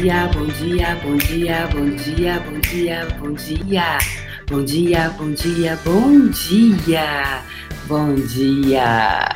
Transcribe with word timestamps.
dia, 0.00 0.28
bom 0.28 0.46
dia, 0.46 0.94
bom 1.02 1.16
dia, 1.16 1.66
bom 1.72 1.90
dia, 1.90 2.38
bom 2.38 2.60
dia, 2.60 3.06
bom 3.18 3.32
dia. 3.32 3.98
Bom 4.46 4.64
dia, 4.64 5.10
bom 5.10 5.32
dia, 5.32 5.76
bom 5.84 6.28
dia. 6.30 7.42
Bom 7.88 8.14
dia. 8.14 9.28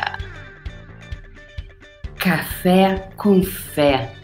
Café 2.17 3.11
com 3.17 3.43
fé. 3.43 4.15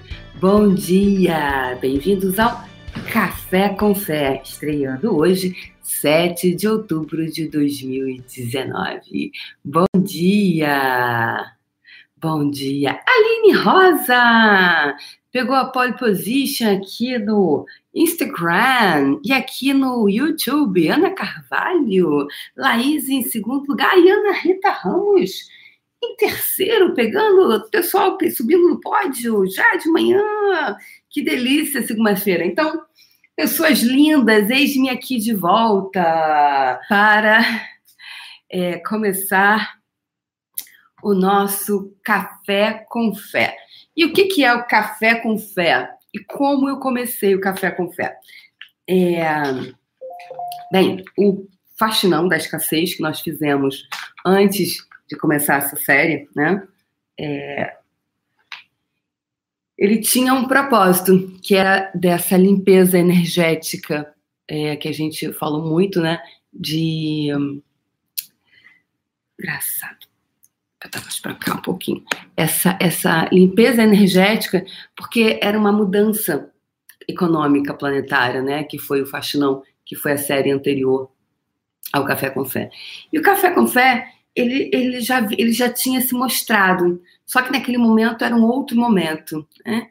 Bom 0.41 0.75
dia. 0.75 1.77
Bem-vindos 1.81 2.39
ao 2.39 2.65
Café 3.13 3.71
com 3.71 3.93
Fé, 3.95 4.41
estreando 4.45 5.17
hoje, 5.17 5.57
7 5.83 6.55
de 6.55 6.69
outubro 6.69 7.29
de 7.29 7.49
2019. 7.49 9.33
Bom 9.65 9.87
dia. 9.97 11.53
Bom 12.17 12.49
dia. 12.49 13.01
Aline 13.07 13.57
Rosa! 13.57 14.97
Pegou 15.33 15.55
a 15.55 15.67
pole 15.67 15.97
position 15.97 16.77
aqui 16.77 17.19
no 17.19 17.67
Instagram 17.95 19.21
e 19.25 19.33
aqui 19.33 19.73
no 19.73 20.09
YouTube. 20.09 20.89
Ana 20.89 21.11
Carvalho, 21.11 22.27
Laís 22.57 23.09
em 23.09 23.23
segundo 23.23 23.69
lugar 23.69 23.97
e 23.99 24.11
Ana 24.11 24.33
Rita 24.33 24.71
Ramos 24.71 25.49
em 26.03 26.17
terceiro, 26.17 26.95
pegando 26.95 27.57
o 27.57 27.71
pessoal 27.71 28.17
subindo 28.35 28.69
no 28.69 28.81
pódio 28.81 29.47
já 29.51 29.77
de 29.77 29.89
manhã. 29.89 30.23
Que 31.11 31.23
delícia, 31.23 31.87
segunda-feira. 31.87 32.45
Então, 32.45 32.83
pessoas 33.35 33.81
lindas, 33.81 34.49
eis-me 34.49 34.91
aqui 34.91 35.19
de 35.19 35.35
volta 35.35 36.81
para 36.89 37.41
é, 38.51 38.79
começar 38.79 39.79
o 41.03 41.15
nosso 41.15 41.95
Café 42.03 42.85
com 42.89 43.15
Fé. 43.15 43.57
E 43.99 44.05
o 44.05 44.13
que, 44.13 44.27
que 44.27 44.45
é 44.45 44.55
o 44.55 44.65
café 44.65 45.17
com 45.17 45.37
fé? 45.37 45.91
E 46.15 46.21
como 46.21 46.69
eu 46.69 46.79
comecei 46.79 47.35
o 47.35 47.41
café 47.41 47.69
com 47.73 47.91
fé? 47.91 48.17
É... 48.89 49.43
Bem, 50.71 51.05
o 51.19 51.49
faxinão 51.77 52.29
da 52.29 52.37
escassez 52.37 52.95
que 52.95 53.03
nós 53.03 53.21
fizemos 53.21 53.89
antes 54.25 54.87
de 55.09 55.17
começar 55.17 55.57
essa 55.57 55.75
série, 55.75 56.29
né? 56.37 56.65
É... 57.19 57.77
Ele 59.77 59.99
tinha 59.99 60.33
um 60.33 60.47
propósito, 60.47 61.37
que 61.43 61.57
era 61.57 61.91
dessa 61.93 62.37
limpeza 62.37 62.97
energética 62.97 64.15
é, 64.47 64.77
que 64.77 64.87
a 64.87 64.93
gente 64.93 65.33
falou 65.33 65.69
muito, 65.69 66.01
né? 66.01 66.23
De. 66.53 67.31
Engraçado 69.37 70.08
estava 70.87 71.07
para 71.21 71.35
cá 71.35 71.55
um 71.55 71.63
pouquinho, 71.63 72.05
essa, 72.37 72.79
essa 72.81 73.29
limpeza 73.33 73.83
energética, 73.83 74.65
porque 74.97 75.39
era 75.43 75.59
uma 75.59 75.73
mudança 75.73 76.51
econômica 77.09 77.75
planetária, 77.75 78.43
né? 78.43 78.63
Que 78.63 78.79
foi 78.79 79.03
o 79.03 79.07
Faxinão, 79.07 79.63
que 79.85 79.97
foi 79.97 80.13
a 80.13 80.19
série 80.19 80.51
anterior 80.51 81.11
ao 81.93 82.05
Café 82.05 82.31
com 82.31 82.45
Fé. 82.45 82.71
E 83.13 83.19
o 83.19 83.23
Café 83.23 83.51
com 83.51 83.67
Fé, 83.67 84.07
ele, 84.37 84.71
ele, 84.73 85.01
já, 85.01 85.27
ele 85.33 85.53
já 85.53 85.73
tinha 85.73 86.01
se 86.01 86.15
mostrado, 86.15 87.03
só 87.27 87.43
que 87.43 87.51
naquele 87.51 87.79
momento 87.79 88.25
era 88.25 88.37
um 88.37 88.45
outro 88.45 88.77
momento, 88.77 89.47
né? 89.67 89.89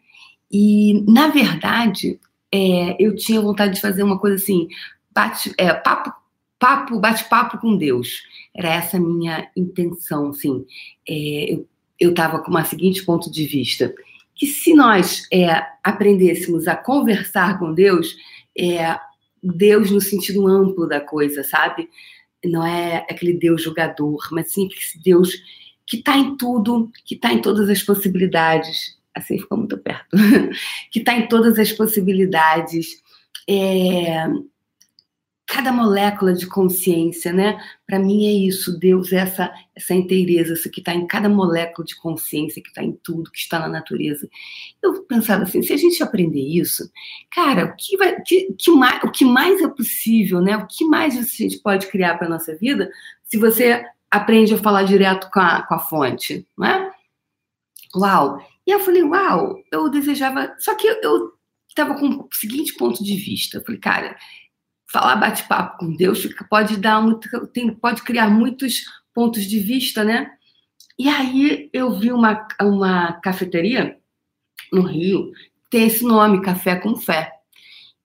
E, 0.50 1.04
na 1.12 1.28
verdade, 1.28 2.20
é, 2.54 2.96
eu 3.04 3.16
tinha 3.16 3.42
vontade 3.42 3.76
de 3.76 3.82
fazer 3.82 4.04
uma 4.04 4.18
coisa 4.18 4.38
assim, 4.38 4.68
bate, 5.12 5.54
é, 5.58 5.74
papo, 5.74 6.14
papo, 6.60 7.00
bate-papo 7.00 7.58
com 7.58 7.78
Deus. 7.78 8.24
Era 8.56 8.70
essa 8.70 8.98
a 8.98 9.00
minha 9.00 9.50
intenção, 9.56 10.30
assim. 10.30 10.66
É, 11.08 11.54
eu, 11.54 11.68
eu 12.00 12.14
tava 12.14 12.40
com 12.40 12.52
o 12.52 12.66
seguinte 12.66 13.04
ponto 13.04 13.32
de 13.32 13.46
vista, 13.46 13.94
que 14.36 14.46
se 14.46 14.74
nós 14.74 15.28
é, 15.34 15.48
aprendêssemos 15.84 16.68
a 16.68 16.76
conversar 16.76 17.58
com 17.58 17.74
Deus, 17.74 18.16
é, 18.58 19.00
Deus 19.42 19.92
no 19.92 20.02
sentido 20.02 20.48
amplo 20.48 20.88
da 20.88 21.02
coisa, 21.02 21.44
sabe? 21.44 21.90
Não 22.46 22.66
é 22.66 22.98
aquele 23.10 23.34
Deus 23.34 23.64
jogador, 23.64 24.28
mas 24.32 24.52
sim 24.54 24.68
esse 24.72 25.02
Deus 25.02 25.32
que 25.86 25.98
está 25.98 26.18
em 26.18 26.36
tudo, 26.36 26.92
que 27.06 27.16
está 27.16 27.34
em 27.34 27.42
todas 27.42 27.70
as 27.70 27.82
possibilidades. 27.82 28.98
Assim 29.16 29.40
ficou 29.40 29.58
muito 29.58 29.78
perto. 29.78 30.16
que 30.92 31.00
está 31.00 31.14
em 31.14 31.28
todas 31.28 31.58
as 31.58 31.72
possibilidades. 31.72 33.02
É, 33.50 34.28
cada 35.48 35.72
molécula 35.72 36.34
de 36.34 36.46
consciência, 36.46 37.32
né? 37.32 37.58
Para 37.86 37.98
mim 37.98 38.28
é 38.28 38.48
isso, 38.48 38.78
Deus 38.78 39.14
é 39.14 39.20
essa 39.20 39.52
essa 39.74 39.94
inteireza, 39.94 40.54
isso 40.54 40.70
que 40.70 40.82
está 40.82 40.94
em 40.94 41.08
cada 41.08 41.30
molécula 41.30 41.86
de 41.86 41.96
consciência, 41.96 42.62
que 42.62 42.68
está 42.68 42.84
em 42.84 42.92
tudo, 42.92 43.32
que 43.32 43.38
está 43.38 43.60
na 43.60 43.70
natureza. 43.70 44.28
Eu 44.84 45.04
pensava 45.04 45.44
assim, 45.44 45.62
se 45.62 45.72
a 45.72 45.78
gente 45.78 46.04
aprender 46.04 46.42
isso, 46.42 46.92
cara, 47.32 47.66
o 47.66 47.76
que 47.78 47.96
vai, 47.96 48.22
que, 48.24 48.54
que 48.60 48.72
mais, 48.72 49.02
o 49.04 49.12
que 49.12 49.24
mais 49.24 49.62
é 49.62 49.68
possível, 49.70 50.42
né? 50.42 50.58
O 50.58 50.68
que 50.68 50.84
mais 50.84 51.18
a 51.18 51.22
gente 51.22 51.60
pode 51.60 51.88
criar 51.88 52.18
para 52.18 52.28
nossa 52.28 52.56
vida, 52.58 52.92
se 53.24 53.38
você 53.38 53.86
aprende 54.12 54.54
a 54.54 54.58
falar 54.58 54.84
direto 54.84 55.30
com 55.32 55.40
a, 55.40 55.62
com 55.62 55.76
a 55.76 55.80
fonte, 55.80 56.46
né? 56.58 56.92
Uau! 57.96 58.46
E 58.66 58.72
eu 58.72 58.80
falei, 58.82 59.04
uau, 59.04 59.64
eu 59.72 59.90
desejava, 59.90 60.54
só 60.60 60.76
que 60.76 60.88
eu 60.88 61.32
estava 61.70 61.96
com 61.96 62.08
o 62.08 62.28
seguinte 62.34 62.74
ponto 62.74 63.02
de 63.02 63.16
vista, 63.16 63.58
eu 63.58 63.64
falei, 63.64 63.80
cara 63.80 64.18
falar 64.92 65.16
bate-papo 65.16 65.80
com 65.80 65.96
Deus 65.96 66.28
pode 66.50 66.78
dar 66.78 67.02
muito, 67.02 67.30
tem, 67.48 67.74
pode 67.74 68.02
criar 68.04 68.30
muitos 68.30 68.86
pontos 69.14 69.44
de 69.44 69.60
vista, 69.60 70.04
né? 70.04 70.32
E 70.98 71.08
aí 71.08 71.70
eu 71.72 71.92
vi 71.98 72.12
uma, 72.12 72.48
uma 72.62 73.14
cafeteria 73.22 73.98
no 74.72 74.82
Rio, 74.82 75.32
tem 75.70 75.88
esse 75.88 76.04
nome, 76.04 76.42
Café 76.42 76.76
com 76.76 76.96
Fé. 76.96 77.32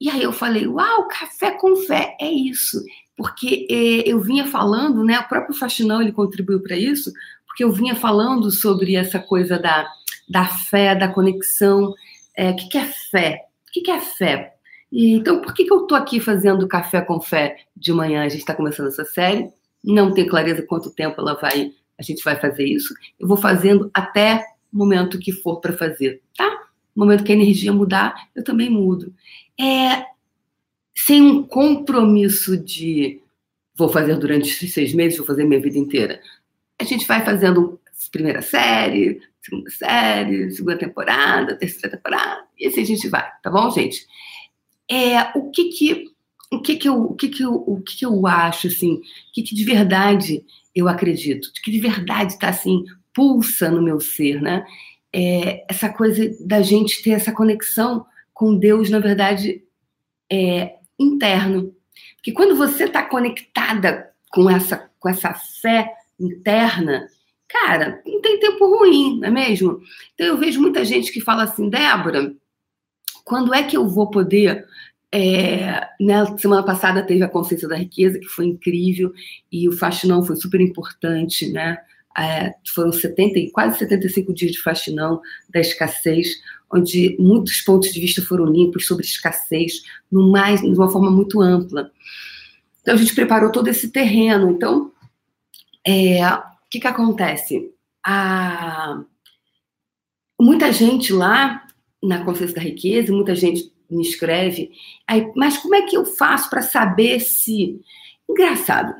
E 0.02 0.10
aí 0.10 0.22
eu 0.24 0.32
falei, 0.32 0.66
uau, 0.66 1.06
café 1.06 1.52
com 1.52 1.76
fé, 1.76 2.16
é 2.20 2.28
isso. 2.28 2.82
Porque 3.16 3.68
eh, 3.70 4.02
eu 4.04 4.20
vinha 4.20 4.44
falando, 4.48 5.04
né? 5.04 5.20
O 5.20 5.28
próprio 5.28 5.54
Faxinão 5.54 6.02
ele 6.02 6.10
contribuiu 6.10 6.60
para 6.60 6.76
isso, 6.76 7.12
porque 7.46 7.62
eu 7.62 7.70
vinha 7.70 7.94
falando 7.94 8.50
sobre 8.50 8.96
essa 8.96 9.20
coisa 9.20 9.60
da, 9.60 9.88
da 10.28 10.44
fé, 10.44 10.96
da 10.96 11.06
conexão. 11.06 11.90
O 11.90 11.94
é, 12.36 12.52
que, 12.52 12.68
que 12.68 12.78
é 12.78 12.84
fé? 12.84 13.46
O 13.68 13.72
que, 13.72 13.80
que 13.82 13.90
é 13.92 14.00
fé? 14.00 14.54
E, 14.92 15.14
então, 15.14 15.40
por 15.40 15.54
que, 15.54 15.64
que 15.64 15.72
eu 15.72 15.82
estou 15.82 15.96
aqui 15.96 16.20
fazendo 16.20 16.68
café 16.68 17.00
com 17.00 17.18
fé 17.18 17.56
de 17.74 17.92
manhã? 17.92 18.22
A 18.22 18.28
gente 18.28 18.40
está 18.40 18.54
começando 18.54 18.88
essa 18.88 19.06
série, 19.06 19.48
não 19.82 20.12
tenho 20.12 20.28
clareza 20.28 20.62
quanto 20.62 20.90
tempo 20.90 21.18
ela 21.18 21.34
vai, 21.34 21.72
a 21.98 22.02
gente 22.02 22.22
vai 22.22 22.38
fazer 22.38 22.64
isso. 22.64 22.94
Eu 23.18 23.26
vou 23.26 23.38
fazendo 23.38 23.90
até 23.94 24.44
o 24.70 24.76
momento 24.76 25.18
que 25.18 25.32
for 25.32 25.60
para 25.60 25.72
fazer, 25.72 26.20
tá? 26.36 26.48
No 26.94 27.04
momento 27.04 27.24
que 27.24 27.32
a 27.32 27.34
energia 27.34 27.72
mudar, 27.72 28.28
eu 28.36 28.44
também 28.44 28.68
mudo. 28.68 29.14
É 29.58 30.04
sem 30.94 31.22
um 31.22 31.42
compromisso 31.42 32.56
de 32.56 33.18
vou 33.74 33.88
fazer 33.88 34.16
durante 34.18 34.68
seis 34.68 34.92
meses, 34.92 35.16
vou 35.16 35.26
fazer 35.26 35.44
minha 35.44 35.60
vida 35.60 35.78
inteira. 35.78 36.20
A 36.78 36.84
gente 36.84 37.06
vai 37.06 37.24
fazendo 37.24 37.80
primeira 38.10 38.42
série, 38.42 39.22
segunda 39.40 39.70
série, 39.70 40.50
segunda 40.50 40.76
temporada, 40.76 41.56
terceira 41.56 41.96
temporada, 41.96 42.44
e 42.58 42.66
assim 42.66 42.82
a 42.82 42.86
gente 42.86 43.08
vai, 43.08 43.26
tá 43.42 43.50
bom, 43.50 43.70
gente? 43.70 44.06
É, 44.90 45.36
o 45.36 45.50
que 45.50 45.64
que 45.70 46.12
o 46.50 46.60
que 46.60 46.76
que 46.76 46.88
eu, 46.88 47.02
o 47.02 47.14
que 47.14 47.28
que 47.28 47.42
eu, 47.42 47.54
o 47.54 47.80
que 47.80 47.96
que 47.96 48.04
eu 48.04 48.26
acho 48.26 48.66
assim, 48.66 48.94
o 48.96 49.02
que 49.32 49.42
que 49.42 49.54
de 49.54 49.64
verdade 49.64 50.44
eu 50.74 50.86
acredito, 50.86 51.50
que 51.62 51.70
de 51.70 51.80
verdade 51.80 52.34
está 52.34 52.48
assim 52.48 52.84
pulsa 53.14 53.70
no 53.70 53.82
meu 53.82 54.00
ser, 54.00 54.40
né? 54.40 54.64
É, 55.12 55.64
essa 55.68 55.88
coisa 55.90 56.30
da 56.40 56.62
gente 56.62 57.02
ter 57.02 57.10
essa 57.10 57.32
conexão 57.32 58.06
com 58.32 58.56
Deus, 58.56 58.88
na 58.88 58.98
verdade, 58.98 59.62
é, 60.30 60.76
interno. 60.98 61.74
Porque 62.16 62.32
quando 62.32 62.56
você 62.56 62.84
está 62.84 63.02
conectada 63.02 64.10
com 64.30 64.48
essa, 64.48 64.90
com 64.98 65.08
essa 65.08 65.34
fé 65.34 65.92
interna, 66.18 67.06
cara, 67.46 68.02
não 68.06 68.20
tem 68.22 68.40
tempo 68.40 68.78
ruim, 68.78 69.20
não 69.20 69.28
é 69.28 69.30
mesmo? 69.30 69.80
Então 70.14 70.26
eu 70.26 70.38
vejo 70.38 70.60
muita 70.60 70.84
gente 70.84 71.12
que 71.12 71.20
fala 71.20 71.44
assim, 71.44 71.68
Débora, 71.68 72.34
quando 73.24 73.54
é 73.54 73.62
que 73.62 73.76
eu 73.76 73.88
vou 73.88 74.10
poder 74.10 74.66
é, 75.14 75.88
né, 76.00 76.24
semana 76.38 76.62
passada 76.62 77.02
teve 77.02 77.22
a 77.22 77.28
Consciência 77.28 77.68
da 77.68 77.76
Riqueza, 77.76 78.18
que 78.18 78.28
foi 78.28 78.46
incrível, 78.46 79.12
e 79.50 79.68
o 79.68 79.72
faxinão 79.76 80.24
foi 80.24 80.36
super 80.36 80.60
importante, 80.60 81.52
né? 81.52 81.76
É, 82.18 82.54
foram 82.74 82.92
70, 82.92 83.52
quase 83.52 83.78
75 83.78 84.32
dias 84.32 84.52
de 84.52 84.62
faxinão 84.62 85.20
da 85.50 85.60
escassez, 85.60 86.28
onde 86.72 87.16
muitos 87.18 87.60
pontos 87.60 87.92
de 87.92 88.00
vista 88.00 88.22
foram 88.22 88.46
limpos 88.46 88.86
sobre 88.86 89.04
escassez, 89.04 89.82
no 90.10 90.30
mais, 90.30 90.62
de 90.62 90.68
uma 90.68 90.90
forma 90.90 91.10
muito 91.10 91.42
ampla. 91.42 91.90
Então, 92.80 92.94
a 92.94 92.96
gente 92.96 93.14
preparou 93.14 93.52
todo 93.52 93.68
esse 93.68 93.90
terreno. 93.90 94.50
Então, 94.50 94.90
é, 95.86 96.26
o 96.26 96.42
que, 96.70 96.80
que 96.80 96.86
acontece? 96.86 97.70
A, 98.04 99.02
muita 100.40 100.72
gente 100.72 101.12
lá 101.12 101.62
na 102.02 102.24
Consciência 102.24 102.56
da 102.56 102.62
Riqueza, 102.62 103.12
muita 103.12 103.34
gente 103.34 103.72
me 103.88 104.02
escreve. 104.02 104.72
Aí, 105.06 105.30
mas 105.36 105.58
como 105.58 105.74
é 105.74 105.82
que 105.82 105.96
eu 105.96 106.04
faço 106.04 106.50
para 106.50 106.62
saber 106.62 107.20
se. 107.20 107.80
Engraçado. 108.28 108.94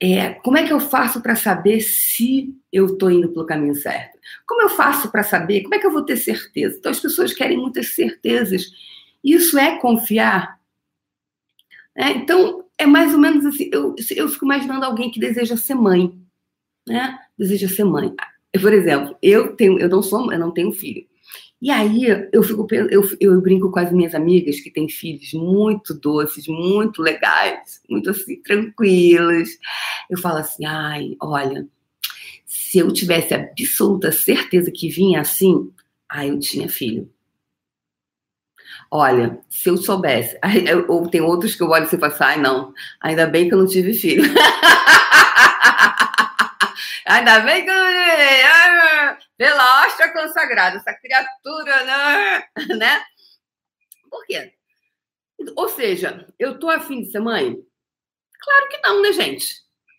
É, 0.00 0.30
como 0.30 0.56
é 0.56 0.64
que 0.64 0.72
eu 0.72 0.78
faço 0.78 1.20
para 1.20 1.34
saber 1.34 1.80
se 1.80 2.54
eu 2.72 2.86
estou 2.86 3.10
indo 3.10 3.30
pelo 3.30 3.44
caminho 3.44 3.74
certo? 3.74 4.16
Como 4.46 4.62
eu 4.62 4.68
faço 4.68 5.10
para 5.10 5.24
saber? 5.24 5.62
Como 5.62 5.74
é 5.74 5.78
que 5.78 5.86
eu 5.86 5.90
vou 5.90 6.04
ter 6.04 6.16
certeza? 6.16 6.76
Então 6.78 6.92
as 6.92 7.00
pessoas 7.00 7.34
querem 7.34 7.58
muitas 7.58 7.94
certezas. 7.94 8.70
Isso 9.24 9.58
é 9.58 9.76
confiar. 9.78 10.58
É, 11.96 12.10
então, 12.12 12.64
é 12.78 12.86
mais 12.86 13.12
ou 13.12 13.18
menos 13.18 13.44
assim, 13.44 13.68
eu, 13.72 13.96
eu 14.14 14.28
fico 14.28 14.44
imaginando 14.44 14.84
alguém 14.84 15.10
que 15.10 15.18
deseja 15.18 15.56
ser 15.56 15.74
mãe, 15.74 16.16
né? 16.86 17.18
Deseja 17.36 17.68
ser 17.68 17.82
mãe. 17.82 18.14
Por 18.60 18.72
exemplo, 18.72 19.16
eu 19.20 19.56
tenho, 19.56 19.80
eu 19.80 19.88
não 19.88 20.00
sou, 20.00 20.32
eu 20.32 20.38
não 20.38 20.52
tenho 20.52 20.70
filho. 20.70 21.04
E 21.60 21.72
aí 21.72 22.04
eu 22.32 22.42
fico 22.42 22.66
eu, 22.72 23.02
eu 23.20 23.40
brinco 23.40 23.70
com 23.70 23.80
as 23.80 23.92
minhas 23.92 24.14
amigas 24.14 24.60
que 24.60 24.70
têm 24.70 24.88
filhos 24.88 25.32
muito 25.32 25.92
doces, 25.92 26.46
muito 26.46 27.02
legais, 27.02 27.82
muito 27.88 28.10
assim, 28.10 28.40
tranquilos. 28.42 29.48
Eu 30.08 30.18
falo 30.18 30.38
assim, 30.38 30.64
ai, 30.64 31.16
olha, 31.20 31.66
se 32.46 32.78
eu 32.78 32.92
tivesse 32.92 33.34
absoluta 33.34 34.12
certeza 34.12 34.70
que 34.70 34.88
vinha 34.88 35.20
assim, 35.20 35.72
ai, 36.08 36.30
eu 36.30 36.38
tinha 36.38 36.68
filho. 36.68 37.10
Olha, 38.90 39.38
se 39.50 39.68
eu 39.68 39.76
soubesse, 39.76 40.38
ou 40.88 41.08
tem 41.08 41.20
outros 41.20 41.54
que 41.56 41.62
eu 41.62 41.68
olho 41.70 41.84
e 41.86 41.88
falo 41.88 42.04
assim, 42.06 42.24
ai, 42.24 42.40
não, 42.40 42.72
ainda 43.00 43.26
bem 43.26 43.48
que 43.48 43.54
eu 43.54 43.58
não 43.58 43.66
tive 43.66 43.92
filho. 43.94 44.22
ainda 47.06 47.40
bem 47.40 47.64
que 47.64 47.70
eu 47.70 47.74
não 47.74 47.86
tive 47.90 49.27
pela 49.38 49.82
hóstia 49.82 50.12
consagrada, 50.12 50.76
essa 50.76 50.92
criatura, 50.92 51.84
né? 51.84 52.44
né? 52.76 53.02
Por 54.10 54.26
quê? 54.26 54.52
Ou 55.56 55.68
seja, 55.68 56.26
eu 56.38 56.58
tô 56.58 56.68
afim 56.68 57.02
de 57.02 57.12
ser 57.12 57.20
mãe? 57.20 57.56
Claro 58.40 58.68
que 58.68 58.78
não, 58.82 59.00
né, 59.00 59.12
gente? 59.12 59.46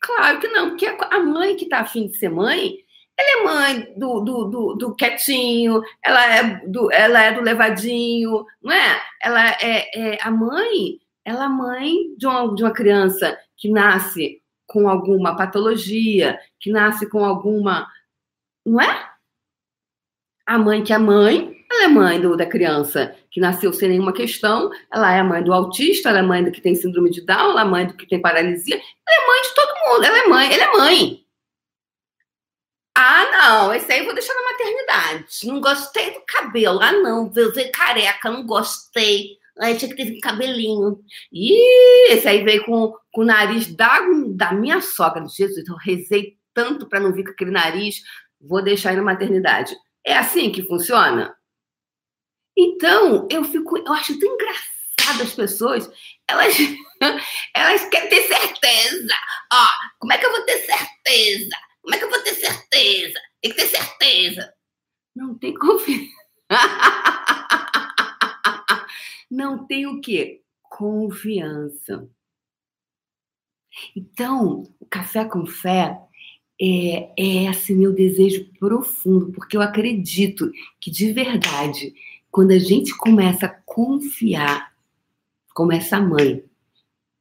Claro 0.02 0.40
que 0.40 0.48
não, 0.50 0.70
porque 0.70 0.86
a 0.86 1.20
mãe 1.20 1.56
que 1.56 1.68
tá 1.68 1.80
afim 1.80 2.08
de 2.08 2.18
ser 2.18 2.30
mãe, 2.30 2.76
ela 3.18 3.30
é 3.30 3.44
mãe 3.44 3.94
do, 3.98 4.20
do, 4.22 4.44
do, 4.46 4.76
do, 4.76 4.96
quietinho, 4.96 5.82
ela 6.04 6.36
é 6.36 6.68
do, 6.68 6.92
ela 6.92 7.22
é 7.22 7.32
do 7.34 7.42
levadinho, 7.42 8.46
não 8.62 8.72
é? 8.72 9.02
Ela 9.22 9.50
é, 9.62 10.14
é 10.14 10.18
a 10.22 10.32
mãe, 10.32 11.00
ela 11.24 11.46
é 11.46 11.50
mãe 11.50 12.16
de 12.18 12.26
uma, 12.26 12.56
de 12.56 12.64
uma 12.64 12.74
criança 12.74 13.38
que 13.58 13.70
nasce 13.70 14.42
com 14.66 14.88
alguma 14.88 15.36
patologia, 15.36 16.40
que 16.60 16.72
nasce 16.72 17.10
com 17.10 17.24
alguma, 17.26 17.88
não 18.66 18.80
é? 18.80 19.09
A 20.50 20.58
mãe 20.58 20.84
que 20.84 20.92
é 20.92 20.98
mãe, 20.98 21.64
ela 21.72 21.84
é 21.84 21.88
mãe 21.88 22.20
do, 22.20 22.36
da 22.36 22.44
criança 22.44 23.16
que 23.30 23.40
nasceu 23.40 23.72
sem 23.72 23.88
nenhuma 23.88 24.12
questão, 24.12 24.72
ela 24.92 25.14
é 25.14 25.22
mãe 25.22 25.44
do 25.44 25.54
autista, 25.54 26.10
ela 26.10 26.18
é 26.18 26.24
mãe 26.24 26.44
do 26.44 26.52
que 26.52 26.60
tem 26.60 26.74
síndrome 26.74 27.12
de 27.12 27.24
Down, 27.24 27.52
ela 27.52 27.62
é 27.62 27.66
mãe 27.66 27.86
do 27.86 27.94
que 27.94 28.08
tem 28.08 28.20
paralisia, 28.20 28.74
ela 28.76 29.24
é 29.24 29.28
mãe 29.28 29.42
de 29.44 29.54
todo 29.54 29.80
mundo, 29.86 30.04
ela 30.06 30.18
é 30.18 30.28
mãe, 30.28 30.52
ela 30.52 30.64
é 30.64 30.72
mãe. 30.72 31.26
Ah, 32.98 33.26
não, 33.32 33.76
esse 33.76 33.94
aí 33.94 34.00
eu 34.00 34.06
vou 34.06 34.14
deixar 34.16 34.34
na 34.34 34.52
maternidade. 34.52 35.28
Não 35.44 35.62
gostei 35.62 36.16
do 36.16 36.22
cabelo. 36.26 36.80
Ah, 36.82 36.94
não, 36.94 37.30
veio 37.30 37.54
careca, 37.72 38.32
não 38.32 38.44
gostei. 38.44 39.38
Aí 39.60 39.78
tinha 39.78 39.94
que 39.94 40.04
ter 40.04 40.18
um 40.18 40.20
cabelinho. 40.20 41.00
Ih, 41.32 42.12
esse 42.12 42.28
aí 42.28 42.44
veio 42.44 42.66
com, 42.66 42.92
com 43.12 43.22
o 43.22 43.26
nariz 43.26 43.68
da, 43.76 44.00
da 44.30 44.52
minha 44.52 44.82
sogra. 44.82 45.28
Jesus, 45.28 45.68
eu 45.68 45.76
rezei 45.76 46.40
tanto 46.56 46.90
para 46.90 47.00
não 47.00 47.14
vir 47.14 47.24
com 47.24 47.30
aquele 47.30 47.52
nariz. 47.52 48.02
Vou 48.42 48.64
deixar 48.64 48.90
aí 48.90 48.96
na 48.96 49.04
maternidade. 49.04 49.76
É 50.10 50.18
assim 50.18 50.52
que 50.52 50.64
funciona? 50.64 51.38
Então, 52.58 53.28
eu 53.30 53.44
fico, 53.44 53.78
eu 53.78 53.94
acho 53.94 54.20
tão 54.20 54.34
engraçado 54.34 55.22
as 55.22 55.36
pessoas, 55.36 55.88
elas, 56.28 56.56
elas 57.56 57.88
querem 57.90 58.10
ter 58.10 58.24
certeza. 58.24 59.14
Ó, 59.54 59.68
como 60.00 60.12
é 60.12 60.18
que 60.18 60.26
eu 60.26 60.32
vou 60.32 60.42
ter 60.46 60.66
certeza? 60.66 61.56
Como 61.84 61.94
é 61.94 62.00
que 62.00 62.06
eu 62.06 62.10
vou 62.10 62.24
ter 62.24 62.34
certeza? 62.34 63.20
Tem 63.40 63.52
que 63.52 63.58
ter 63.58 63.68
certeza. 63.68 64.52
Não 65.16 65.38
tem 65.38 65.54
confiança. 65.54 66.10
Não 69.30 69.68
tem 69.68 69.86
o 69.86 70.02
quê? 70.02 70.42
Confiança. 70.64 72.10
Então, 73.96 74.64
o 74.80 74.88
café 74.88 75.24
com 75.24 75.46
fé 75.46 76.09
é, 76.62 77.12
é 77.18 77.46
esse 77.50 77.74
meu 77.74 77.94
desejo 77.94 78.46
profundo, 78.60 79.32
porque 79.32 79.56
eu 79.56 79.62
acredito 79.62 80.52
que 80.80 80.92
de 80.92 81.14
verdade, 81.14 81.94
quando 82.30 82.52
a 82.52 82.60
gente 82.60 82.96
começa 82.98 83.46
a 83.46 83.50
confiar, 83.50 84.74
como 85.54 85.72
essa 85.72 86.00
mãe 86.00 86.44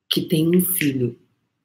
que 0.09 0.23
tem 0.23 0.49
um 0.49 0.61
filho, 0.61 1.19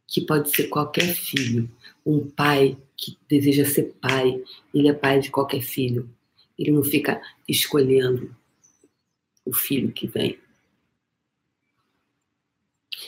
que 0.08 0.22
pode 0.22 0.50
ser 0.56 0.68
qualquer 0.68 1.14
filho, 1.16 1.70
um 2.06 2.30
pai 2.30 2.78
que 2.96 3.18
deseja 3.28 3.66
ser 3.66 3.94
pai, 4.00 4.44
ele 4.74 4.88
é 4.88 4.94
pai 4.94 5.20
de 5.20 5.31
qualquer 5.31 5.62
filho. 5.62 6.10
Ele 6.58 6.72
não 6.72 6.84
fica 6.84 7.22
escolhendo 7.48 8.36
o 9.46 9.54
filho 9.54 9.92
que 9.92 10.08
vem. 10.08 10.38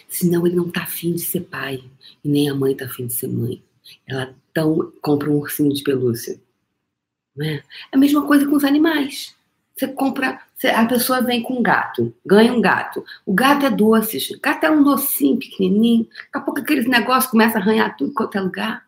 Senão 0.08 0.46
ele 0.46 0.56
não 0.56 0.68
está 0.68 0.84
afim 0.84 1.14
de 1.14 1.22
ser 1.22 1.42
pai. 1.42 1.84
E 2.24 2.30
nem 2.30 2.50
a 2.50 2.56
mãe 2.56 2.74
está 2.74 2.86
afim 2.86 3.08
de 3.08 3.14
ser 3.14 3.28
mãe. 3.28 3.62
Ela 4.08 4.36
tão, 4.54 4.92
compra 5.02 5.30
um 5.30 5.38
ursinho 5.38 5.74
de 5.74 5.84
pelúcia. 5.84 6.40
Né? 7.36 7.64
É 7.92 7.96
a 7.96 7.98
mesma 7.98 8.26
coisa 8.26 8.48
com 8.48 8.56
os 8.56 8.64
animais. 8.64 9.36
Você 9.76 9.88
compra, 9.90 10.40
a 10.74 10.86
pessoa 10.86 11.22
vem 11.22 11.44
com 11.44 11.60
um 11.60 11.64
gato, 11.64 12.14
ganha 12.26 12.54
um 12.54 12.62
gato. 12.62 13.04
O 13.26 13.34
gato 13.34 13.66
é 13.66 13.70
doce, 13.70 14.34
o 14.34 14.40
gato 14.40 14.64
é 14.64 14.72
um 14.72 14.82
docinho 14.82 15.38
pequenininho. 15.38 16.06
Daqui 16.06 16.30
a 16.38 16.40
pouco 16.40 16.62
aqueles 16.62 16.88
negócios 16.88 17.30
começam 17.30 17.60
a 17.60 17.64
arranhar 17.64 17.98
tudo 17.98 18.14
quanto 18.14 18.38
é 18.38 18.42
lugar. 18.42 18.86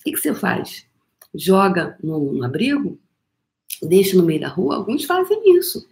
O 0.00 0.04
que, 0.04 0.12
que 0.12 0.18
você 0.18 0.34
faz? 0.34 0.86
Joga 1.34 1.98
num 2.02 2.42
abrigo? 2.42 2.98
Deixa 3.82 4.16
no 4.16 4.22
meio 4.22 4.40
da 4.40 4.48
rua? 4.48 4.76
Alguns 4.76 5.04
fazem 5.04 5.58
isso. 5.58 5.86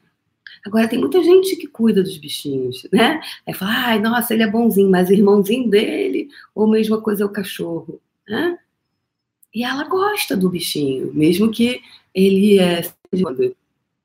Agora, 0.64 0.88
tem 0.88 0.98
muita 0.98 1.22
gente 1.22 1.56
que 1.56 1.66
cuida 1.66 2.02
dos 2.02 2.16
bichinhos, 2.16 2.86
né? 2.92 3.20
Aí 3.46 3.54
fala, 3.54 3.72
ai, 3.72 3.98
nossa, 3.98 4.34
ele 4.34 4.42
é 4.42 4.50
bonzinho, 4.50 4.90
mas 4.90 5.08
o 5.08 5.12
irmãozinho 5.12 5.68
dele, 5.68 6.28
ou 6.54 6.68
mesma 6.68 7.00
coisa 7.00 7.22
é 7.22 7.26
o 7.26 7.30
cachorro, 7.30 8.00
né? 8.30 8.58
E 9.52 9.64
ela 9.64 9.82
gosta 9.84 10.36
do 10.36 10.48
bichinho, 10.48 11.12
mesmo 11.12 11.50
que 11.50 11.82
ele 12.14 12.60
é. 12.60 12.88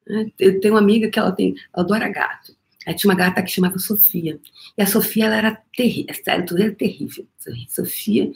Né? 0.08 0.32
Eu 0.40 0.60
tenho 0.60 0.74
uma 0.74 0.80
amiga 0.80 1.10
que 1.10 1.20
ela 1.20 1.32
tem, 1.32 1.56
ela 1.72 1.86
adora 1.86 2.10
gato. 2.10 2.56
Aí 2.88 2.96
tinha 2.96 3.12
uma 3.12 3.18
gata 3.18 3.42
que 3.44 3.52
chamava 3.52 3.78
Sofia. 3.78 4.40
E 4.78 4.82
a 4.82 4.88
Sofia, 4.88 5.26
ela 5.26 5.36
era 5.36 5.62
terrível, 5.76 6.16
sério, 6.24 6.46
tudo 6.46 6.62
era 6.62 6.72
terrível. 6.72 7.26
Sofia. 7.70 8.32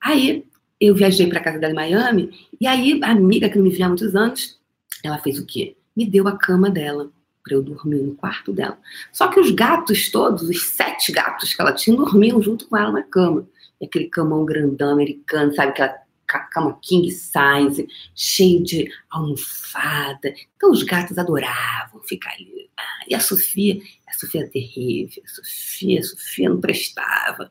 Aí 0.00 0.44
eu 0.80 0.94
viajei 0.94 1.26
para 1.26 1.40
casa 1.40 1.58
dela 1.58 1.72
em 1.72 1.76
Miami, 1.76 2.48
e 2.60 2.66
aí 2.66 2.98
a 3.02 3.10
amiga 3.10 3.48
que 3.48 3.56
não 3.56 3.64
me 3.64 3.70
via 3.70 3.86
há 3.86 3.88
muitos 3.88 4.16
anos, 4.16 4.58
ela 5.02 5.18
fez 5.18 5.38
o 5.38 5.46
quê? 5.46 5.76
Me 5.94 6.06
deu 6.06 6.26
a 6.26 6.36
cama 6.36 6.70
dela 6.70 7.10
para 7.42 7.54
eu 7.54 7.62
dormir 7.62 8.02
no 8.02 8.14
quarto 8.14 8.52
dela. 8.52 8.78
Só 9.12 9.28
que 9.28 9.38
os 9.38 9.50
gatos 9.50 10.10
todos, 10.10 10.48
os 10.48 10.66
sete 10.68 11.12
gatos 11.12 11.54
que 11.54 11.60
ela 11.60 11.72
tinha, 11.72 11.94
dormiam 11.94 12.40
junto 12.42 12.66
com 12.66 12.76
ela 12.76 12.90
na 12.90 13.02
cama. 13.02 13.46
Aquele 13.84 14.08
camão 14.08 14.44
grandão 14.44 14.90
americano, 14.90 15.54
sabe? 15.54 15.70
Aquela 15.70 16.04
cama 16.50 16.78
king 16.82 17.10
size, 17.10 17.86
cheio 18.14 18.62
de 18.62 18.90
almofada. 19.10 20.34
Então 20.56 20.70
os 20.70 20.82
gatos 20.82 21.18
adoravam 21.18 22.02
ficar 22.02 22.32
ali. 22.32 22.70
Ah, 22.76 23.04
e 23.08 23.14
a 23.14 23.20
Sofia, 23.20 23.80
a 24.08 24.12
Sofia 24.12 24.42
é 24.42 24.48
terrível, 24.48 25.22
a 25.24 25.28
Sofia, 25.28 26.00
a 26.00 26.02
Sofia 26.02 26.48
não 26.48 26.60
prestava. 26.60 27.50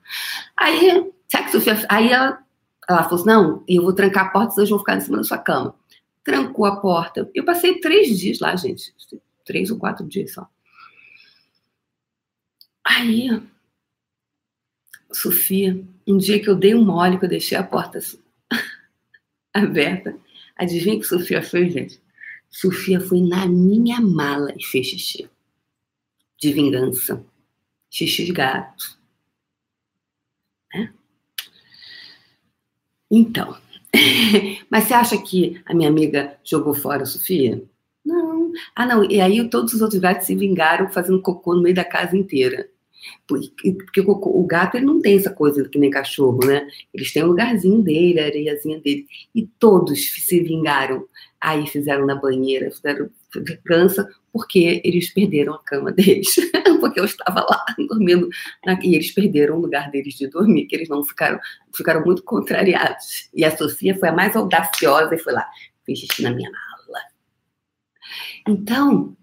Aí, 0.57 1.11
sabe 1.27 1.45
que 1.45 1.51
Sofia, 1.51 1.85
aí 1.89 2.11
ela, 2.11 2.43
ela 2.89 3.03
falou 3.03 3.19
assim, 3.19 3.27
não, 3.27 3.63
eu 3.67 3.83
vou 3.83 3.93
trancar 3.93 4.27
a 4.27 4.29
porta, 4.29 4.53
vocês 4.53 4.69
vão 4.69 4.79
ficar 4.79 4.97
em 4.97 5.01
cima 5.01 5.17
da 5.17 5.23
sua 5.23 5.37
cama. 5.37 5.75
Trancou 6.23 6.65
a 6.65 6.77
porta. 6.79 7.29
Eu 7.33 7.43
passei 7.43 7.79
três 7.79 8.17
dias 8.19 8.39
lá, 8.39 8.55
gente. 8.55 8.93
Três 9.45 9.69
ou 9.69 9.77
quatro 9.77 10.07
dias 10.07 10.33
só. 10.33 10.47
Aí, 12.85 13.29
Sofia, 15.17 15.83
um 16.07 16.17
dia 16.17 16.39
que 16.41 16.49
eu 16.49 16.55
dei 16.55 16.75
um 16.75 16.83
mole, 16.83 17.17
que 17.17 17.25
eu 17.25 17.29
deixei 17.29 17.57
a 17.57 17.63
porta 17.63 17.99
aberta. 19.53 20.17
Adivinha 20.55 20.99
que 20.99 21.05
Sofia 21.05 21.41
fez, 21.41 21.73
gente? 21.73 22.01
Sofia 22.49 23.01
foi 23.01 23.21
na 23.21 23.47
minha 23.47 23.99
mala 23.99 24.53
e 24.55 24.63
fez 24.63 24.87
xixi. 24.87 25.29
De 26.37 26.53
vingança. 26.53 27.25
Xixi 27.89 28.25
de 28.25 28.31
gato. 28.31 28.97
Né? 30.73 30.93
Então. 33.09 33.57
Mas 34.69 34.85
você 34.85 34.93
acha 34.93 35.21
que 35.21 35.61
a 35.65 35.73
minha 35.73 35.89
amiga 35.89 36.37
jogou 36.43 36.73
fora 36.73 37.03
a 37.03 37.07
Sofia? 37.07 37.63
Não. 38.05 38.51
Ah, 38.75 38.85
não. 38.85 39.03
E 39.09 39.19
aí 39.19 39.49
todos 39.49 39.73
os 39.73 39.81
outros 39.81 39.99
gatos 39.99 40.27
se 40.27 40.35
vingaram 40.35 40.89
fazendo 40.89 41.21
cocô 41.21 41.55
no 41.55 41.61
meio 41.61 41.75
da 41.75 41.83
casa 41.85 42.15
inteira. 42.15 42.69
Porque 43.27 44.01
o 44.01 44.43
gato 44.45 44.77
ele 44.77 44.85
não 44.85 45.01
tem 45.01 45.17
essa 45.17 45.31
coisa 45.31 45.67
que 45.67 45.79
nem 45.79 45.89
cachorro, 45.89 46.39
né? 46.45 46.67
Eles 46.93 47.11
têm 47.11 47.23
um 47.23 47.27
lugarzinho 47.27 47.81
dele, 47.81 48.19
a 48.19 48.25
areiazinha 48.25 48.79
dele. 48.79 49.05
E 49.33 49.45
todos 49.59 50.13
se 50.25 50.39
vingaram. 50.41 51.05
Aí 51.39 51.67
fizeram 51.67 52.05
na 52.05 52.15
banheira, 52.15 52.71
fizeram 52.71 53.09
vingança, 53.35 54.07
porque 54.31 54.81
eles 54.83 55.13
perderam 55.13 55.53
a 55.53 55.59
cama 55.59 55.91
deles. 55.91 56.35
porque 56.79 56.99
eu 56.99 57.05
estava 57.05 57.41
lá 57.41 57.65
dormindo. 57.89 58.29
Na... 58.65 58.79
e 58.81 58.95
eles 58.95 59.11
perderam 59.11 59.57
o 59.57 59.61
lugar 59.61 59.91
deles 59.91 60.13
de 60.15 60.27
dormir, 60.27 60.65
que 60.65 60.75
eles 60.75 60.89
não 60.89 61.03
ficaram, 61.03 61.39
ficaram 61.75 62.03
muito 62.03 62.23
contrariados. 62.23 63.29
E 63.33 63.43
a 63.43 63.55
Sofia 63.55 63.97
foi 63.97 64.09
a 64.09 64.13
mais 64.13 64.35
audaciosa 64.35 65.13
e 65.15 65.19
foi 65.19 65.33
lá. 65.33 65.45
fiz 65.85 65.99
xixi 65.99 66.23
na 66.23 66.31
minha 66.31 66.49
mala. 66.49 67.01
Então, 68.47 69.15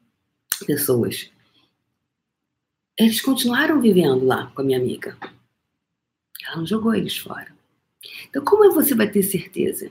pessoas, 0.66 1.30
eles 3.04 3.20
continuaram 3.20 3.80
vivendo 3.80 4.26
lá 4.26 4.52
com 4.54 4.60
a 4.60 4.64
minha 4.64 4.78
amiga. 4.78 5.16
Ela 6.46 6.56
não 6.56 6.66
jogou 6.66 6.94
eles 6.94 7.16
fora. 7.16 7.48
Então, 8.28 8.44
como 8.44 8.64
é 8.64 8.68
você 8.68 8.94
vai 8.94 9.08
ter 9.08 9.22
certeza? 9.22 9.90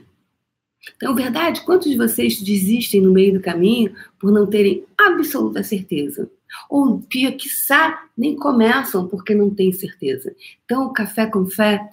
Então, 0.96 1.14
verdade, 1.14 1.62
quantos 1.62 1.90
de 1.90 1.96
vocês 1.96 2.40
desistem 2.40 3.00
no 3.00 3.12
meio 3.12 3.34
do 3.34 3.40
caminho 3.40 3.94
por 4.18 4.30
não 4.30 4.46
terem 4.46 4.84
absoluta 4.96 5.62
certeza? 5.62 6.30
Ou, 6.68 7.00
pior, 7.00 7.32
quiçá, 7.32 8.08
nem 8.16 8.36
começam 8.36 9.08
porque 9.08 9.34
não 9.34 9.50
têm 9.50 9.72
certeza. 9.72 10.34
Então, 10.64 10.86
o 10.86 10.92
café 10.92 11.26
com 11.26 11.46
fé 11.46 11.90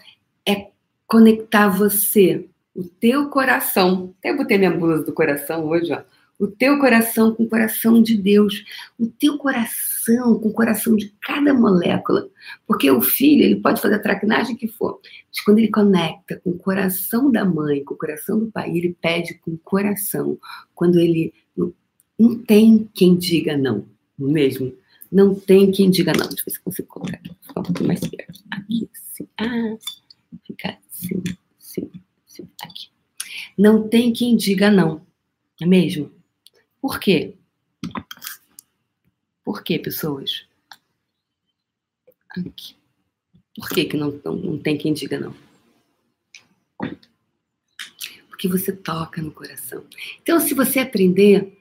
é 0.48 0.70
conectar 1.08 1.68
você, 1.68 2.48
o 2.76 2.84
teu 2.84 3.30
coração. 3.30 4.14
Até 4.20 4.34
botei 4.34 4.58
minha 4.58 4.72
blusa 4.72 5.04
do 5.04 5.14
coração 5.14 5.66
hoje, 5.66 5.92
ó 5.92 6.02
o 6.40 6.48
teu 6.48 6.78
coração 6.80 7.34
com 7.34 7.44
o 7.44 7.50
coração 7.50 8.02
de 8.02 8.16
Deus, 8.16 8.64
o 8.98 9.08
teu 9.08 9.38
coração 9.38 10.40
com 10.40 10.50
o 10.50 10.54
coração 10.54 10.96
de 10.96 11.14
cada 11.22 11.54
molécula, 11.54 12.30
porque 12.66 12.90
o 12.92 13.02
filho 13.02 13.44
ele 13.44 13.56
pode 13.56 13.82
fazer 13.82 13.96
a 13.96 14.00
traquinagem 14.00 14.56
que 14.56 14.68
for, 14.68 15.00
mas 15.28 15.42
quando 15.42 15.58
ele 15.58 15.70
conecta 15.70 16.40
com 16.44 16.52
o 16.52 16.58
coração 16.58 17.32
da 17.32 17.44
mãe, 17.44 17.84
com 17.84 17.96
o 17.96 17.98
coração 17.98 18.40
do 18.40 18.52
pai, 18.52 18.70
ele 18.76 18.96
pede 19.02 19.34
com 19.36 19.52
o 19.52 19.58
coração, 19.58 20.38
quando 20.76 21.00
ele 21.00 21.34
não, 22.18 22.38
tem 22.44 22.90
quem 22.94 23.18
diga 23.18 23.58
não, 23.58 23.86
não 24.18 24.30
é 24.30 24.34
mesmo? 24.34 24.74
Não 25.12 25.34
tem 25.34 25.72
quem 25.72 25.90
diga 25.90 26.12
não. 26.12 26.28
Deixa 26.28 26.42
eu 26.42 26.46
ver 26.46 26.52
se 26.52 26.60
consigo 26.60 26.88
colocar 26.88 27.16
aqui, 27.16 27.32
ficar 27.42 27.62
um 27.62 27.64
pouquinho 27.64 27.88
mais 27.88 28.00
perto. 28.02 28.44
Aqui, 28.52 28.90
assim. 28.94 29.28
Ah, 29.38 29.78
ficar 30.46 30.80
assim, 30.92 31.24
assim, 31.60 31.92
assim, 32.28 32.48
aqui. 32.62 32.90
Não 33.58 33.88
tem 33.88 34.12
quem 34.12 34.36
diga 34.36 34.70
não, 34.70 34.96
não 34.96 35.02
é 35.62 35.66
mesmo? 35.66 36.17
Por 36.88 37.02
quê? 37.02 37.36
Por 39.44 39.62
quê, 39.62 39.78
pessoas? 39.78 40.48
Aqui. 42.30 42.78
Por 43.58 43.68
que, 43.68 43.84
que 43.84 43.98
não, 43.98 44.22
não, 44.24 44.36
não 44.38 44.58
tem 44.58 44.78
quem 44.78 44.94
diga 44.94 45.20
não? 45.20 45.36
Porque 48.30 48.48
você 48.48 48.72
toca 48.72 49.22
no 49.22 49.34
coração. 49.34 49.86
Então, 50.22 50.40
se 50.40 50.54
você 50.54 50.80
aprender 50.80 51.60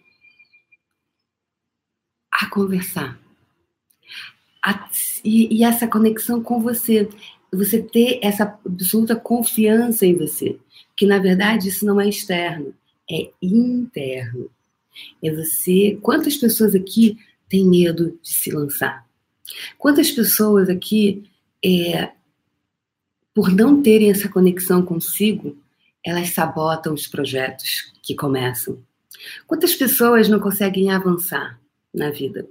a 2.30 2.48
conversar, 2.48 3.20
a, 4.62 4.88
e, 5.24 5.58
e 5.58 5.64
essa 5.64 5.88
conexão 5.88 6.40
com 6.40 6.60
você, 6.60 7.08
você 7.52 7.82
ter 7.82 8.20
essa 8.22 8.44
absoluta 8.64 9.16
confiança 9.16 10.06
em 10.06 10.16
você, 10.16 10.56
que 10.96 11.04
na 11.04 11.18
verdade 11.18 11.68
isso 11.68 11.84
não 11.84 12.00
é 12.00 12.08
externo, 12.08 12.72
é 13.10 13.32
interno. 13.42 14.54
É 15.22 15.34
você. 15.34 15.98
Quantas 16.02 16.36
pessoas 16.36 16.74
aqui 16.74 17.18
têm 17.48 17.66
medo 17.66 18.18
de 18.22 18.28
se 18.28 18.50
lançar? 18.50 19.06
Quantas 19.78 20.10
pessoas 20.10 20.68
aqui, 20.68 21.30
é, 21.64 22.12
por 23.34 23.50
não 23.50 23.82
terem 23.82 24.10
essa 24.10 24.28
conexão 24.28 24.84
consigo, 24.84 25.56
elas 26.04 26.30
sabotam 26.30 26.94
os 26.94 27.06
projetos 27.06 27.92
que 28.02 28.14
começam? 28.14 28.82
Quantas 29.46 29.74
pessoas 29.74 30.28
não 30.28 30.40
conseguem 30.40 30.90
avançar 30.90 31.60
na 31.92 32.10
vida? 32.10 32.48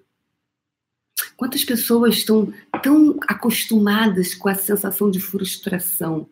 Quantas 1.37 1.63
pessoas 1.63 2.15
estão 2.15 2.53
tão 2.81 3.17
acostumadas 3.27 4.33
com 4.33 4.49
a 4.49 4.55
sensação 4.55 5.09
de 5.09 5.19
frustração? 5.19 6.29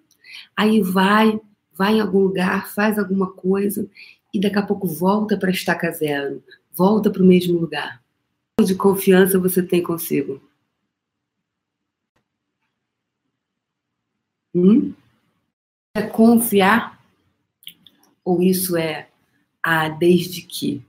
Aí 0.55 0.81
vai, 0.81 1.39
vai 1.73 1.95
em 1.95 2.01
algum 2.01 2.19
lugar, 2.19 2.69
faz 2.69 2.97
alguma 2.97 3.31
coisa 3.31 3.87
e 4.33 4.39
daqui 4.39 4.57
a 4.57 4.65
pouco 4.65 4.87
volta 4.87 5.37
para 5.37 5.51
estaca 5.51 5.91
zero, 5.91 6.43
volta 6.71 7.11
para 7.11 7.21
o 7.21 7.25
mesmo 7.25 7.59
lugar. 7.59 8.03
De 8.65 8.75
confiança 8.75 9.37
você 9.37 9.61
tem 9.61 9.83
consigo? 9.83 10.41
Hum? 14.55 14.93
É 15.95 16.01
confiar? 16.01 16.99
Ou 18.25 18.41
isso 18.41 18.75
é 18.75 19.09
a 19.61 19.89
desde 19.89 20.41
que? 20.41 20.83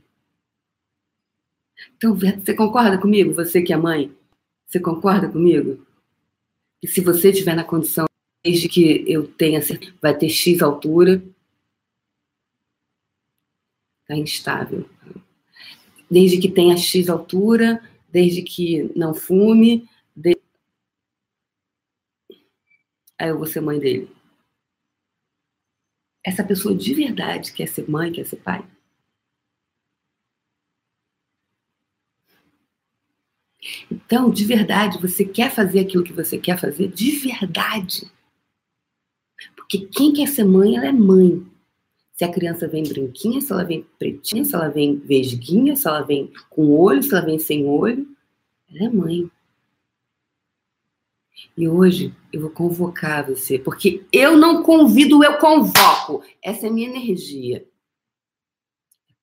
Então, 1.97 2.15
você 2.15 2.55
concorda 2.55 2.99
comigo? 2.99 3.35
Você 3.35 3.63
que 3.63 3.73
é 3.73 3.77
mãe, 3.77 4.15
você 4.67 4.81
concorda 4.81 5.29
comigo? 5.29 5.85
Que 6.81 6.89
se 6.89 7.01
você 7.01 7.31
estiver 7.31 7.55
na 7.55 7.65
condição, 7.65 8.07
desde 8.43 8.69
que 8.69 9.05
eu 9.07 9.27
tenha, 9.27 9.61
vai 10.01 10.17
ter 10.17 10.29
X 10.29 10.63
altura, 10.63 11.23
Está 14.05 14.17
instável. 14.17 14.89
Desde 16.11 16.39
que 16.39 16.51
tenha 16.51 16.77
X 16.77 17.09
altura, 17.09 17.83
desde 18.13 18.43
que 18.43 18.93
não 18.97 19.15
fume. 19.15 19.89
De... 20.15 20.39
Aí 23.19 23.31
eu 23.31 23.39
vou 23.39 23.47
ser 23.47 23.63
mãe 23.63 23.79
dele. 23.79 24.15
Essa 26.23 26.45
pessoa 26.45 26.75
de 26.75 26.95
verdade 26.95 27.53
quer 27.53 27.67
ser 27.67 27.89
mãe, 27.89 28.13
quer 28.13 28.27
ser 28.27 28.37
pai? 28.37 28.63
Então, 33.91 34.31
de 34.31 34.45
verdade, 34.45 35.01
você 35.01 35.25
quer 35.25 35.51
fazer 35.51 35.81
aquilo 35.81 36.05
que 36.05 36.13
você 36.13 36.39
quer 36.39 36.61
fazer? 36.61 36.89
De 36.89 37.11
verdade. 37.19 38.11
Porque 39.57 39.87
quem 39.87 40.13
quer 40.13 40.29
ser 40.29 40.45
mãe, 40.45 40.77
ela 40.77 40.87
é 40.87 40.93
mãe. 40.93 41.54
Se 42.15 42.25
a 42.25 42.33
criança 42.33 42.69
vem 42.69 42.85
branquinha, 42.85 43.41
se 43.41 43.53
ela 43.53 43.65
vem 43.65 43.83
pretinha, 43.99 44.45
se 44.45 44.55
ela 44.55 44.69
vem 44.69 44.97
vesguinha, 44.99 45.75
se 45.75 45.89
ela 45.89 46.03
vem 46.03 46.33
com 46.49 46.71
olho, 46.71 47.03
se 47.03 47.13
ela 47.13 47.25
vem 47.25 47.41
sem 47.41 47.67
olho, 47.67 48.09
ela 48.71 48.85
é 48.85 48.89
mãe. 48.89 49.29
E 51.57 51.69
hoje 51.69 52.15
eu 52.33 52.43
vou 52.43 52.51
convocar 52.51 53.27
você, 53.27 53.59
porque 53.59 54.07
eu 54.13 54.37
não 54.37 54.63
convido, 54.63 55.25
eu 55.25 55.39
convoco. 55.39 56.23
Essa 56.41 56.67
é 56.67 56.71
a 56.71 56.73
minha 56.73 56.89
energia. 56.89 57.67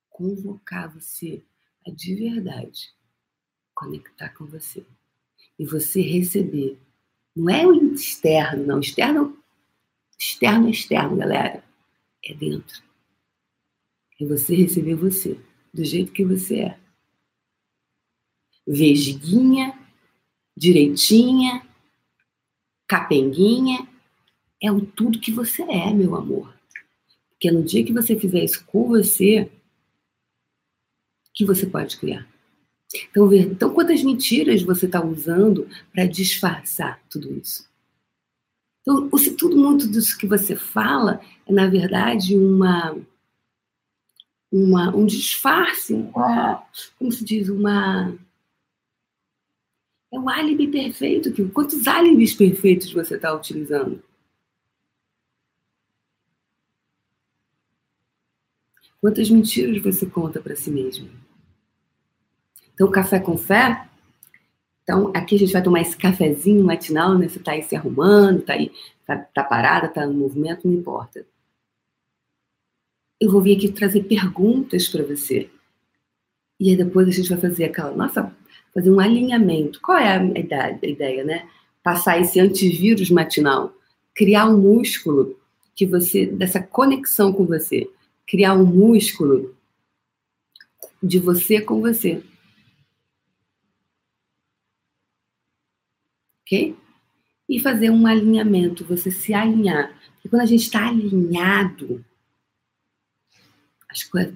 Convocar 0.09 0.93
você 0.93 1.41
a 1.87 1.91
de 1.91 2.13
verdade 2.15 2.93
conectar 3.73 4.29
com 4.29 4.45
você. 4.45 4.85
E 5.57 5.65
você 5.65 6.01
receber. 6.01 6.77
Não 7.33 7.49
é 7.49 7.65
o 7.65 7.93
externo, 7.93 8.65
não. 8.65 8.79
Externo, 8.81 9.41
externo 10.19 10.69
externo, 10.69 11.15
galera 11.15 11.70
é 12.23 12.33
dentro. 12.33 12.81
É 14.19 14.25
você 14.25 14.55
receber 14.55 14.95
você, 14.95 15.39
do 15.73 15.83
jeito 15.83 16.11
que 16.11 16.23
você 16.23 16.59
é. 16.61 16.79
Vesguinha, 18.67 19.77
direitinha, 20.55 21.65
capenguinha, 22.87 23.87
é 24.61 24.71
o 24.71 24.85
tudo 24.85 25.19
que 25.19 25.31
você 25.31 25.63
é, 25.63 25.91
meu 25.91 26.15
amor. 26.15 26.53
Porque 27.31 27.49
no 27.49 27.63
dia 27.63 27.83
que 27.83 27.93
você 27.93 28.19
fizer 28.19 28.43
isso 28.43 28.63
com 28.65 28.87
você, 28.87 29.51
que 31.33 31.43
você 31.43 31.65
pode 31.65 31.97
criar. 31.97 32.27
Então, 33.09 33.33
então 33.33 33.73
quantas 33.73 34.03
mentiras 34.03 34.61
você 34.61 34.85
está 34.85 35.03
usando 35.03 35.67
para 35.91 36.05
disfarçar 36.05 37.01
tudo 37.09 37.33
isso? 37.33 37.70
Então, 38.81 39.15
se 39.17 39.35
tudo 39.35 39.55
muito 39.55 39.89
disso 39.89 40.17
que 40.17 40.27
você 40.27 40.55
fala 40.55 41.21
é, 41.45 41.53
na 41.53 41.67
verdade, 41.67 42.35
uma, 42.35 42.97
uma, 44.51 44.95
um 44.95 45.05
disfarce, 45.05 45.93
uma, 45.93 46.65
como 46.97 47.11
se 47.11 47.23
diz, 47.23 47.47
uma. 47.49 48.17
É 50.11 50.19
um 50.19 50.27
álibi 50.27 50.67
perfeito. 50.67 51.31
Que, 51.31 51.47
quantos 51.49 51.87
álibis 51.87 52.33
perfeitos 52.33 52.91
você 52.91 53.15
está 53.15 53.33
utilizando? 53.33 54.03
Quantas 58.99 59.29
mentiras 59.29 59.81
você 59.81 60.05
conta 60.05 60.41
para 60.41 60.55
si 60.55 60.69
mesmo? 60.69 61.09
Então, 62.73 62.89
café 62.91 63.19
com 63.19 63.37
fé 63.37 63.89
então, 64.83 65.11
aqui 65.13 65.35
a 65.35 65.39
gente 65.39 65.53
vai 65.53 65.63
tomar 65.63 65.81
esse 65.81 65.95
cafezinho 65.95 66.63
matinal, 66.63 67.17
né? 67.17 67.27
Você 67.27 67.39
tá 67.39 67.51
aí 67.51 67.63
se 67.63 67.75
arrumando, 67.75 68.41
tá 68.41 68.53
aí, 68.53 68.71
tá, 69.05 69.17
tá 69.17 69.43
parada, 69.43 69.87
tá 69.87 70.05
no 70.05 70.13
movimento, 70.13 70.67
não 70.67 70.73
importa. 70.73 71.25
Eu 73.19 73.31
vou 73.31 73.41
vir 73.41 73.57
aqui 73.57 73.71
trazer 73.71 74.03
perguntas 74.03 74.87
para 74.87 75.03
você. 75.03 75.49
E 76.59 76.69
aí 76.69 76.75
depois 76.75 77.07
a 77.07 77.11
gente 77.11 77.29
vai 77.29 77.39
fazer 77.39 77.65
aquela, 77.65 77.91
nossa, 77.95 78.35
fazer 78.73 78.91
um 78.91 78.99
alinhamento. 78.99 79.79
Qual 79.81 79.97
é 79.97 80.15
a 80.15 80.19
a 80.19 80.87
ideia 80.87 81.23
né? 81.23 81.47
Passar 81.83 82.19
esse 82.19 82.39
antivírus 82.39 83.09
matinal, 83.09 83.73
criar 84.15 84.47
um 84.47 84.57
músculo 84.57 85.39
que 85.75 85.85
você, 85.85 86.25
dessa 86.25 86.61
conexão 86.61 87.31
com 87.33 87.45
você, 87.45 87.89
criar 88.27 88.53
um 88.53 88.65
músculo 88.65 89.55
de 91.01 91.19
você 91.19 91.61
com 91.61 91.81
você. 91.81 92.21
E 97.49 97.59
fazer 97.59 97.89
um 97.89 98.05
alinhamento, 98.05 98.83
você 98.85 99.09
se 99.09 99.33
alinhar. 99.33 99.95
Porque 100.15 100.29
quando 100.29 100.41
a 100.41 100.45
gente 100.45 100.63
está 100.63 100.87
alinhado, 100.87 102.03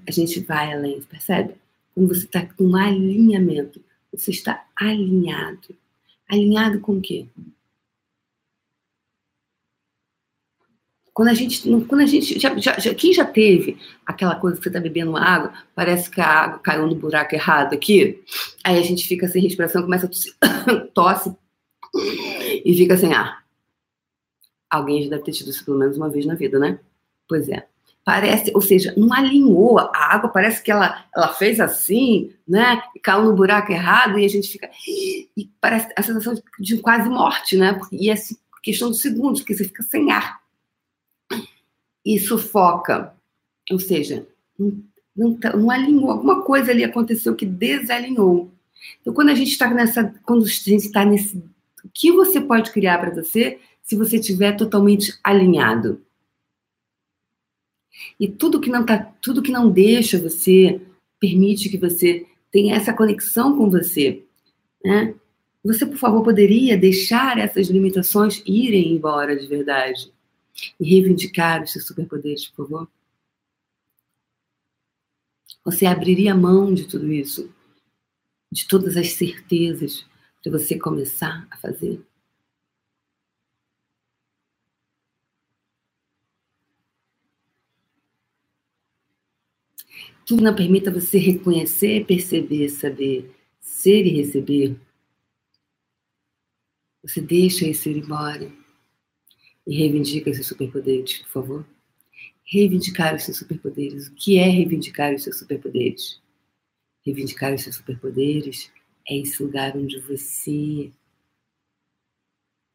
a 0.07 0.11
gente 0.11 0.39
vai 0.41 0.73
além, 0.73 1.01
percebe? 1.01 1.55
Quando 1.93 2.09
você 2.09 2.25
está 2.25 2.45
com 2.45 2.65
um 2.65 2.75
alinhamento, 2.75 3.81
você 4.11 4.31
está 4.31 4.65
alinhado. 4.75 5.75
Alinhado 6.29 6.79
com 6.79 6.97
o 6.97 7.01
quê? 7.01 7.27
Quando 11.13 11.29
a 11.29 11.33
gente, 11.33 11.61
quando 11.87 12.01
a 12.01 12.05
gente 12.05 12.37
já, 12.37 12.57
já, 12.57 12.93
quem 12.93 13.13
já 13.13 13.23
teve 13.23 13.77
aquela 14.05 14.35
coisa 14.35 14.57
que 14.57 14.63
você 14.63 14.69
está 14.69 14.81
bebendo 14.81 15.15
água, 15.15 15.53
parece 15.73 16.09
que 16.09 16.19
a 16.19 16.27
água 16.27 16.59
caiu 16.59 16.85
no 16.85 16.95
buraco 16.95 17.33
errado 17.33 17.73
aqui, 17.73 18.21
aí 18.61 18.77
a 18.77 18.81
gente 18.81 19.07
fica 19.07 19.25
sem 19.29 19.41
respiração, 19.41 19.83
começa 19.83 20.09
a 20.41 20.79
tosse 20.93 21.33
e 21.95 22.75
fica 22.75 22.97
sem 22.97 23.13
ar. 23.13 23.45
Alguém 24.69 25.03
já 25.03 25.09
deve 25.09 25.23
ter 25.23 25.31
tido 25.31 25.49
isso 25.49 25.63
pelo 25.63 25.77
menos 25.77 25.97
uma 25.97 26.09
vez 26.09 26.25
na 26.25 26.35
vida, 26.35 26.59
né? 26.59 26.79
Pois 27.27 27.47
é. 27.49 27.67
Parece, 28.03 28.51
ou 28.53 28.61
seja, 28.61 28.93
não 28.95 29.11
alinhou 29.11 29.79
a 29.79 29.91
água, 29.95 30.29
parece 30.29 30.61
que 30.61 30.71
ela, 30.71 31.05
ela 31.15 31.29
fez 31.29 31.59
assim, 31.59 32.31
né? 32.47 32.81
E 32.95 32.99
caiu 32.99 33.23
no 33.23 33.35
buraco 33.35 33.71
errado 33.71 34.19
e 34.19 34.25
a 34.25 34.27
gente 34.27 34.47
fica. 34.47 34.69
E 34.87 35.49
parece 35.59 35.91
a 35.95 36.03
sensação 36.03 36.35
de, 36.35 36.43
de 36.59 36.77
quase 36.79 37.09
morte, 37.09 37.57
né? 37.57 37.79
E 37.91 38.11
é 38.11 38.15
questão 38.61 38.91
de 38.91 38.97
segundos, 38.97 39.41
porque 39.41 39.55
você 39.55 39.63
fica 39.63 39.83
sem 39.83 40.11
ar 40.11 40.39
e 42.05 42.19
sufoca. 42.19 43.13
Ou 43.71 43.79
seja, 43.79 44.27
não, 44.57 44.83
não, 45.15 45.33
tá, 45.35 45.55
não 45.55 45.71
alinhou, 45.71 46.11
alguma 46.11 46.43
coisa 46.43 46.71
ali 46.71 46.83
aconteceu 46.83 47.35
que 47.35 47.45
desalinhou. 47.45 48.51
Então, 49.01 49.13
quando 49.13 49.29
a 49.29 49.35
gente 49.35 49.49
está 49.49 49.73
nessa, 49.73 50.13
quando 50.23 50.43
a 50.43 50.47
gente 50.47 50.85
está 50.85 51.03
nesse, 51.03 51.43
o 51.85 51.89
que 51.93 52.11
você 52.11 52.41
pode 52.41 52.71
criar 52.71 52.97
para 52.99 53.13
você 53.13 53.59
se 53.81 53.95
você 53.95 54.17
estiver 54.17 54.57
totalmente 54.57 55.17
alinhado? 55.23 56.01
E 58.19 58.27
tudo 58.27 58.59
que 58.59 58.69
não 58.69 58.85
tá, 58.85 58.97
tudo 59.21 59.41
que 59.41 59.51
não 59.51 59.71
deixa 59.71 60.19
você, 60.19 60.81
permite 61.19 61.69
que 61.69 61.77
você 61.77 62.25
tenha 62.51 62.75
essa 62.75 62.93
conexão 62.93 63.55
com 63.55 63.69
você, 63.69 64.23
né? 64.83 65.15
Você, 65.63 65.85
por 65.85 65.97
favor, 65.97 66.23
poderia 66.23 66.77
deixar 66.77 67.39
essas 67.39 67.69
limitações 67.69 68.43
irem 68.45 68.93
embora 68.93 69.35
de 69.35 69.47
verdade? 69.47 70.13
e 70.79 70.89
reivindicar 70.89 71.63
os 71.63 71.71
seus 71.71 71.85
superpoderes, 71.85 72.47
por 72.47 72.67
favor? 72.67 72.87
Você 75.63 75.85
abriria 75.85 76.35
mão 76.35 76.73
de 76.73 76.85
tudo 76.87 77.11
isso, 77.11 77.51
de 78.51 78.67
todas 78.67 78.95
as 78.95 79.13
certezas, 79.13 80.05
para 80.45 80.59
você 80.59 80.77
começar 80.77 81.47
a 81.49 81.57
fazer? 81.57 81.99
Tudo 90.23 90.43
não 90.43 90.55
permita 90.55 90.91
você 90.91 91.17
reconhecer, 91.17 92.05
perceber, 92.05 92.69
saber, 92.69 93.35
ser 93.59 94.05
e 94.05 94.09
receber. 94.09 94.79
Você 97.01 97.21
deixa 97.21 97.67
isso 97.67 97.89
ir 97.89 97.97
embora 97.97 98.51
e 99.65 99.75
reivindica 99.75 100.29
esses 100.29 100.45
superpoderes, 100.45 101.19
por 101.23 101.29
favor. 101.29 101.65
Reivindicar 102.43 103.15
os 103.15 103.23
seus 103.23 103.37
superpoderes. 103.37 104.09
O 104.09 104.13
que 104.13 104.37
é 104.37 104.47
reivindicar 104.47 105.13
os 105.15 105.23
seus 105.23 105.39
superpoderes? 105.39 106.21
Reivindicar 107.03 107.53
os 107.53 107.63
seus 107.63 107.77
superpoderes 107.77 108.71
é 109.07 109.17
esse 109.17 109.41
lugar 109.41 109.75
onde 109.75 109.99
você 109.99 110.91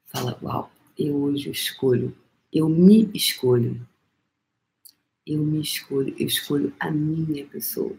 fala: 0.07 0.39
Uau, 0.43 0.71
eu 0.99 1.17
hoje 1.17 1.51
escolho, 1.51 2.17
eu 2.53 2.69
me 2.69 3.11
escolho. 3.15 3.87
Eu 5.27 5.39
me 5.45 5.61
escolho, 5.61 6.15
eu 6.19 6.27
escolho 6.27 6.75
a 6.81 6.91
minha 6.91 7.47
pessoa. 7.47 7.97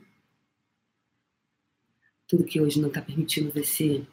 Tudo 2.27 2.43
que 2.43 2.59
hoje 2.59 2.81
não 2.81 2.89
está 2.89 3.01
permitindo 3.01 3.51
você 3.51 4.05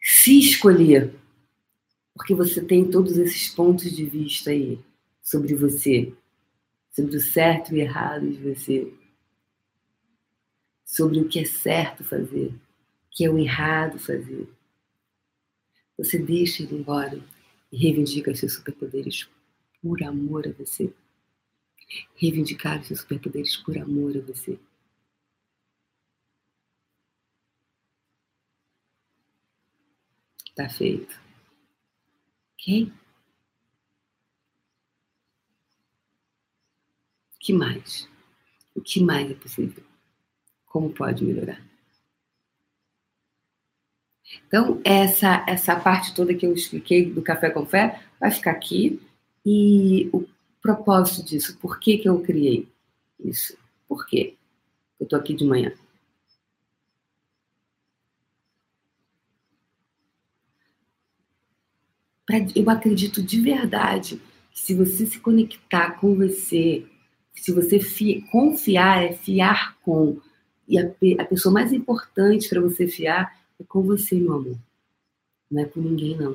se 0.00 0.38
escolher 0.38 1.14
porque 2.18 2.34
você 2.34 2.60
tem 2.60 2.90
todos 2.90 3.16
esses 3.16 3.48
pontos 3.54 3.94
de 3.94 4.04
vista 4.04 4.50
aí 4.50 4.80
sobre 5.22 5.54
você, 5.54 6.12
sobre 6.90 7.16
o 7.16 7.20
certo 7.20 7.74
e 7.74 7.80
errado 7.80 8.28
de 8.28 8.38
você, 8.38 8.92
sobre 10.88 11.20
o 11.20 11.28
que 11.28 11.38
é 11.38 11.44
certo 11.44 12.02
fazer, 12.02 12.48
o 12.48 13.10
que 13.10 13.22
é 13.22 13.30
o 13.30 13.38
errado 13.38 13.98
fazer. 13.98 14.48
Você 15.98 16.18
deixa 16.18 16.62
ele 16.62 16.76
embora 16.76 17.22
e 17.70 17.76
reivindica 17.76 18.30
os 18.30 18.38
seus 18.38 18.54
superpoderes 18.54 19.28
por 19.82 20.02
amor 20.02 20.48
a 20.48 20.52
você. 20.52 20.90
Reivindicar 22.16 22.80
os 22.80 22.86
seus 22.86 23.00
superpoderes 23.00 23.54
por 23.58 23.76
amor 23.76 24.16
a 24.16 24.20
você. 24.22 24.58
Tá 30.54 30.70
feito. 30.70 31.20
Ok? 32.54 32.90
O 37.34 37.38
que 37.38 37.52
mais? 37.52 38.08
O 38.74 38.80
que 38.80 39.02
mais 39.02 39.30
é 39.30 39.34
possível? 39.34 39.87
Como 40.68 40.90
pode 40.90 41.24
melhorar? 41.24 41.60
Então, 44.46 44.80
essa, 44.84 45.44
essa 45.48 45.74
parte 45.76 46.14
toda 46.14 46.34
que 46.34 46.46
eu 46.46 46.52
expliquei 46.52 47.10
do 47.10 47.22
café 47.22 47.50
com 47.50 47.64
fé 47.64 48.02
vai 48.20 48.30
ficar 48.30 48.50
aqui. 48.50 49.00
E 49.44 50.10
o 50.12 50.26
propósito 50.60 51.24
disso, 51.24 51.56
por 51.58 51.80
que, 51.80 51.98
que 51.98 52.08
eu 52.08 52.20
criei 52.20 52.68
isso? 53.18 53.56
Por 53.88 54.06
quê? 54.06 54.36
Eu 55.00 55.04
estou 55.04 55.18
aqui 55.18 55.34
de 55.34 55.44
manhã. 55.44 55.72
eu 62.54 62.68
acredito 62.68 63.22
de 63.22 63.40
verdade 63.40 64.20
que 64.50 64.60
se 64.60 64.74
você 64.74 65.06
se 65.06 65.18
conectar 65.18 65.92
com 65.92 66.14
você, 66.14 66.84
se 67.34 67.52
você 67.52 67.80
fi, 67.80 68.20
confiar, 68.30 69.02
é 69.02 69.12
fiar 69.14 69.78
com, 69.80 70.20
e 70.68 70.78
a, 70.78 70.84
a 71.20 71.24
pessoa 71.24 71.52
mais 71.52 71.72
importante 71.72 72.48
para 72.48 72.60
você 72.60 72.86
fiar 72.86 73.36
é 73.58 73.64
com 73.64 73.82
você, 73.82 74.16
meu 74.16 74.34
amor. 74.34 74.56
Não 75.50 75.62
é 75.62 75.64
com 75.64 75.80
ninguém, 75.80 76.16
não. 76.16 76.32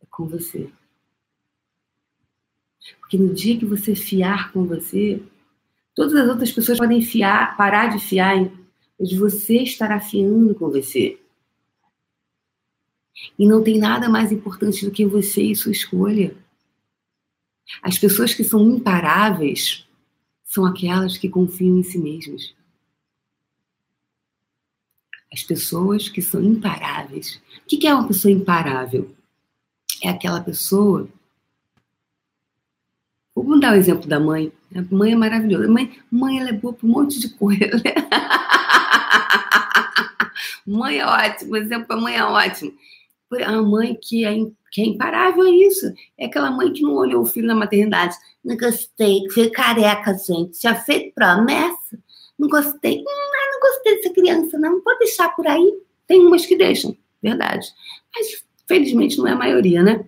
É 0.00 0.06
com 0.08 0.26
você. 0.26 0.70
Porque 3.00 3.18
no 3.18 3.34
dia 3.34 3.58
que 3.58 3.66
você 3.66 3.94
fiar 3.94 4.52
com 4.52 4.64
você, 4.64 5.20
todas 5.94 6.14
as 6.14 6.28
outras 6.28 6.52
pessoas 6.52 6.78
podem 6.78 7.02
fiar, 7.02 7.56
parar 7.56 7.88
de 7.88 7.98
fiar, 7.98 8.50
mas 8.98 9.12
você 9.12 9.62
estará 9.62 10.00
fiando 10.00 10.54
com 10.54 10.70
você. 10.70 11.18
E 13.38 13.46
não 13.46 13.62
tem 13.62 13.78
nada 13.78 14.08
mais 14.08 14.30
importante 14.30 14.84
do 14.84 14.92
que 14.92 15.04
você 15.04 15.42
e 15.42 15.56
sua 15.56 15.72
escolha. 15.72 16.36
As 17.82 17.98
pessoas 17.98 18.32
que 18.32 18.44
são 18.44 18.70
imparáveis 18.70 19.86
são 20.44 20.64
aquelas 20.64 21.18
que 21.18 21.28
confiam 21.28 21.78
em 21.78 21.82
si 21.82 21.98
mesmas. 21.98 22.55
As 25.32 25.42
pessoas 25.42 26.08
que 26.08 26.22
são 26.22 26.42
imparáveis. 26.42 27.40
O 27.64 27.66
que 27.66 27.86
é 27.86 27.94
uma 27.94 28.06
pessoa 28.06 28.32
imparável? 28.32 29.14
É 30.02 30.08
aquela 30.08 30.40
pessoa. 30.40 31.08
Vamos 33.34 33.60
dar 33.60 33.72
o 33.72 33.76
exemplo 33.76 34.08
da 34.08 34.18
mãe. 34.18 34.52
A 34.74 34.82
mãe 34.94 35.12
é 35.12 35.16
maravilhosa. 35.16 35.68
Mãe, 35.68 36.00
mãe 36.10 36.40
ela 36.40 36.50
é 36.50 36.52
boa 36.52 36.72
para 36.72 36.86
um 36.86 36.90
monte 36.90 37.20
de 37.20 37.28
coisa. 37.30 37.60
mãe 40.66 40.98
é 40.98 41.06
ótimo. 41.06 41.52
O 41.52 41.56
exemplo 41.56 41.88
da 41.88 41.96
mãe 41.96 42.16
é 42.16 42.24
ótimo 42.24 42.72
a 43.44 43.62
mãe 43.62 43.96
que 44.00 44.24
é, 44.24 44.34
que 44.70 44.80
é 44.80 44.86
imparável 44.86 45.44
é 45.44 45.50
isso. 45.50 45.92
É 46.18 46.26
aquela 46.26 46.50
mãe 46.50 46.72
que 46.72 46.82
não 46.82 46.94
olhou 46.94 47.22
o 47.22 47.26
filho 47.26 47.46
na 47.46 47.54
maternidade. 47.54 48.16
Não 48.44 48.56
gostei, 48.56 49.28
foi 49.30 49.50
careca, 49.50 50.14
gente. 50.14 50.60
Já 50.60 50.74
fez 50.74 51.12
promessa? 51.12 51.98
Não 52.38 52.48
gostei. 52.48 52.98
Hum, 52.98 53.04
não 53.56 53.60
gostei 53.60 53.96
dessa 53.96 54.14
criança, 54.14 54.58
não. 54.58 54.80
Pode 54.80 55.00
deixar 55.00 55.30
por 55.30 55.46
aí. 55.46 55.80
Tem 56.06 56.20
umas 56.26 56.46
que 56.46 56.56
deixam, 56.56 56.96
verdade. 57.22 57.66
Mas, 58.14 58.44
felizmente, 58.66 59.18
não 59.18 59.26
é 59.26 59.32
a 59.32 59.36
maioria, 59.36 59.82
né? 59.82 60.04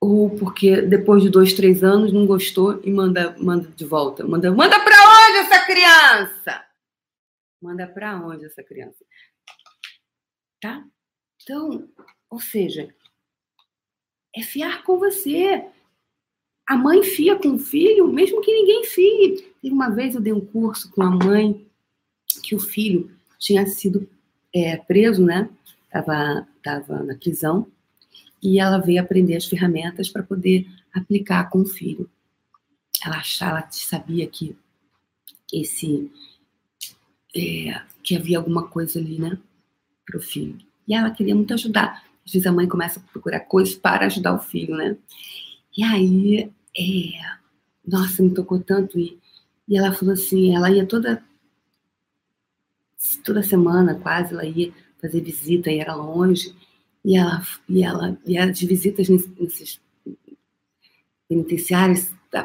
ou 0.00 0.30
porque 0.30 0.80
depois 0.80 1.22
de 1.22 1.28
dois, 1.28 1.52
três 1.52 1.84
anos 1.84 2.12
não 2.12 2.26
gostou 2.26 2.80
e 2.82 2.90
manda, 2.90 3.36
manda 3.38 3.68
de 3.68 3.84
volta. 3.84 4.26
Manda, 4.26 4.50
manda 4.50 4.82
para 4.82 4.96
onde 4.96 5.38
essa 5.38 5.66
criança? 5.66 6.66
Manda 7.62 7.86
para 7.86 8.16
onde 8.16 8.46
essa 8.46 8.62
criança? 8.62 9.04
Tá? 10.60 10.84
Então, 11.42 11.88
ou 12.30 12.40
seja, 12.40 12.92
é 14.34 14.42
fiar 14.42 14.82
com 14.82 14.98
você. 14.98 15.64
A 16.70 16.76
mãe 16.76 17.02
fia 17.02 17.34
com 17.34 17.56
o 17.56 17.58
filho, 17.58 18.06
mesmo 18.06 18.40
que 18.40 18.54
ninguém 18.54 18.84
fie. 18.84 19.44
Teve 19.60 19.74
uma 19.74 19.90
vez 19.90 20.14
eu 20.14 20.20
dei 20.20 20.32
um 20.32 20.40
curso 20.40 20.88
com 20.92 21.02
a 21.02 21.10
mãe 21.10 21.66
que 22.44 22.54
o 22.54 22.60
filho 22.60 23.10
tinha 23.40 23.66
sido 23.66 24.08
é, 24.54 24.76
preso, 24.76 25.24
né? 25.24 25.50
Tava, 25.90 26.46
tava 26.62 27.02
na 27.02 27.16
prisão 27.16 27.66
e 28.40 28.60
ela 28.60 28.78
veio 28.78 29.02
aprender 29.02 29.34
as 29.34 29.46
ferramentas 29.46 30.08
para 30.08 30.22
poder 30.22 30.64
aplicar 30.94 31.50
com 31.50 31.62
o 31.62 31.66
filho. 31.66 32.08
Ela 33.04 33.16
achava, 33.16 33.58
ela 33.58 33.68
sabia 33.72 34.28
que 34.28 34.56
esse 35.52 36.08
é, 37.34 37.82
que 38.00 38.14
havia 38.14 38.38
alguma 38.38 38.68
coisa 38.68 39.00
ali, 39.00 39.18
né, 39.18 39.36
para 40.06 40.18
o 40.18 40.22
filho. 40.22 40.56
E 40.86 40.94
ela 40.94 41.10
queria 41.10 41.34
muito 41.34 41.52
ajudar. 41.52 42.04
Às 42.24 42.32
vezes 42.32 42.46
a 42.46 42.52
mãe 42.52 42.68
começa 42.68 43.00
a 43.00 43.12
procurar 43.12 43.40
coisas 43.40 43.74
para 43.74 44.06
ajudar 44.06 44.36
o 44.36 44.38
filho, 44.38 44.76
né? 44.76 44.96
E 45.76 45.82
aí, 45.82 46.48
é, 46.76 47.38
nossa, 47.86 48.22
me 48.22 48.32
tocou 48.32 48.60
tanto 48.60 48.98
e, 48.98 49.18
e 49.68 49.76
ela 49.76 49.92
falou 49.92 50.14
assim, 50.14 50.54
ela 50.54 50.70
ia 50.70 50.86
toda 50.86 51.22
toda 53.24 53.42
semana 53.42 53.94
quase 53.94 54.34
ela 54.34 54.44
ia 54.44 54.72
fazer 55.00 55.22
visita 55.22 55.70
e 55.70 55.78
era 55.78 55.94
longe 55.94 56.54
e 57.04 57.16
ela 57.16 57.42
e 57.68 57.82
ela 57.82 58.18
e 58.26 58.36
as 58.36 58.60
visitas 58.60 59.08
nesses 59.08 59.80
penitenciários 61.28 62.12
da, 62.30 62.42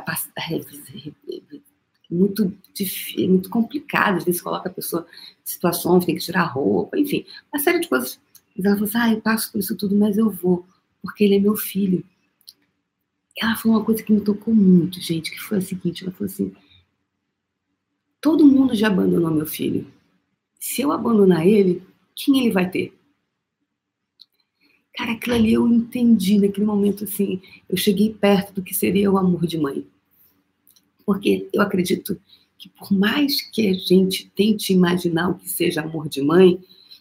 muito 2.09 2.55
difícil, 2.73 3.29
muito 3.29 3.49
complicado. 3.49 4.17
Às 4.17 4.23
vezes 4.23 4.41
coloca 4.41 4.69
a 4.69 4.73
pessoa 4.73 5.05
em 5.11 5.47
situações, 5.47 6.05
tem 6.05 6.15
que 6.15 6.21
tirar 6.21 6.43
roupa, 6.43 6.97
enfim, 6.97 7.25
uma 7.51 7.61
série 7.61 7.79
de 7.79 7.87
coisas. 7.87 8.19
Mas 8.55 8.65
ela 8.65 8.75
falou 8.75 8.89
assim: 8.89 8.97
ah, 8.97 9.13
eu 9.13 9.21
passo 9.21 9.51
por 9.51 9.59
isso 9.59 9.75
tudo, 9.75 9.95
mas 9.95 10.17
eu 10.17 10.29
vou, 10.29 10.65
porque 11.01 11.23
ele 11.23 11.35
é 11.35 11.39
meu 11.39 11.55
filho. 11.55 12.03
Ela 13.37 13.55
falou 13.55 13.77
uma 13.77 13.85
coisa 13.85 14.01
que 14.01 14.13
me 14.13 14.21
tocou 14.21 14.53
muito, 14.53 15.01
gente, 15.01 15.31
que 15.31 15.39
foi 15.39 15.57
a 15.57 15.61
seguinte: 15.61 16.03
ela 16.03 16.13
falou 16.13 16.25
assim, 16.25 16.53
todo 18.21 18.45
mundo 18.45 18.73
já 18.73 18.87
abandonou 18.87 19.31
meu 19.31 19.45
filho. 19.45 19.87
Se 20.59 20.81
eu 20.81 20.91
abandonar 20.91 21.45
ele, 21.45 21.83
quem 22.15 22.39
ele 22.39 22.51
vai 22.51 22.69
ter? 22.69 22.93
Cara, 24.95 25.11
aquilo 25.11 25.35
ali 25.35 25.53
eu 25.53 25.67
entendi 25.67 26.39
naquele 26.39 26.65
momento, 26.65 27.03
assim, 27.03 27.41
eu 27.69 27.75
cheguei 27.75 28.13
perto 28.13 28.53
do 28.53 28.63
que 28.63 28.73
seria 28.73 29.11
o 29.11 29.17
amor 29.17 29.45
de 29.45 29.57
mãe. 29.57 29.85
Porque 31.05 31.49
eu 31.53 31.61
acredito 31.61 32.19
que 32.57 32.69
por 32.69 32.91
mais 32.91 33.41
que 33.41 33.67
a 33.67 33.73
gente 33.73 34.31
tente 34.33 34.71
imaginar 34.71 35.29
o 35.29 35.35
que 35.35 35.49
seja 35.49 35.81
amor 35.81 36.07
de 36.07 36.21
mãe, 36.21 36.59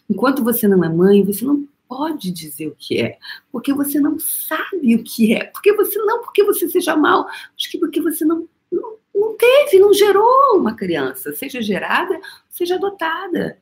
enquanto 0.09 0.43
você 0.43 0.67
não 0.67 0.83
é 0.83 0.89
mãe, 0.89 1.23
você 1.23 1.45
não 1.45 1.67
pode 1.87 2.31
dizer 2.31 2.67
o 2.67 2.75
que 2.75 3.01
é, 3.01 3.17
porque 3.51 3.73
você 3.73 3.99
não 3.99 4.17
sabe 4.19 4.95
o 4.95 5.03
que 5.03 5.33
é, 5.33 5.45
porque 5.45 5.73
você 5.73 5.97
não 5.99 6.21
porque 6.21 6.43
você 6.43 6.67
seja 6.69 6.95
mal, 6.95 7.27
acho 7.27 7.69
que 7.69 7.77
porque 7.77 8.01
você 8.01 8.25
não, 8.25 8.47
não, 8.71 8.97
não 9.13 9.37
teve, 9.37 9.79
não 9.79 9.93
gerou 9.93 10.57
uma 10.57 10.75
criança, 10.75 11.33
seja 11.33 11.61
gerada, 11.61 12.19
seja 12.49 12.75
adotada, 12.75 13.61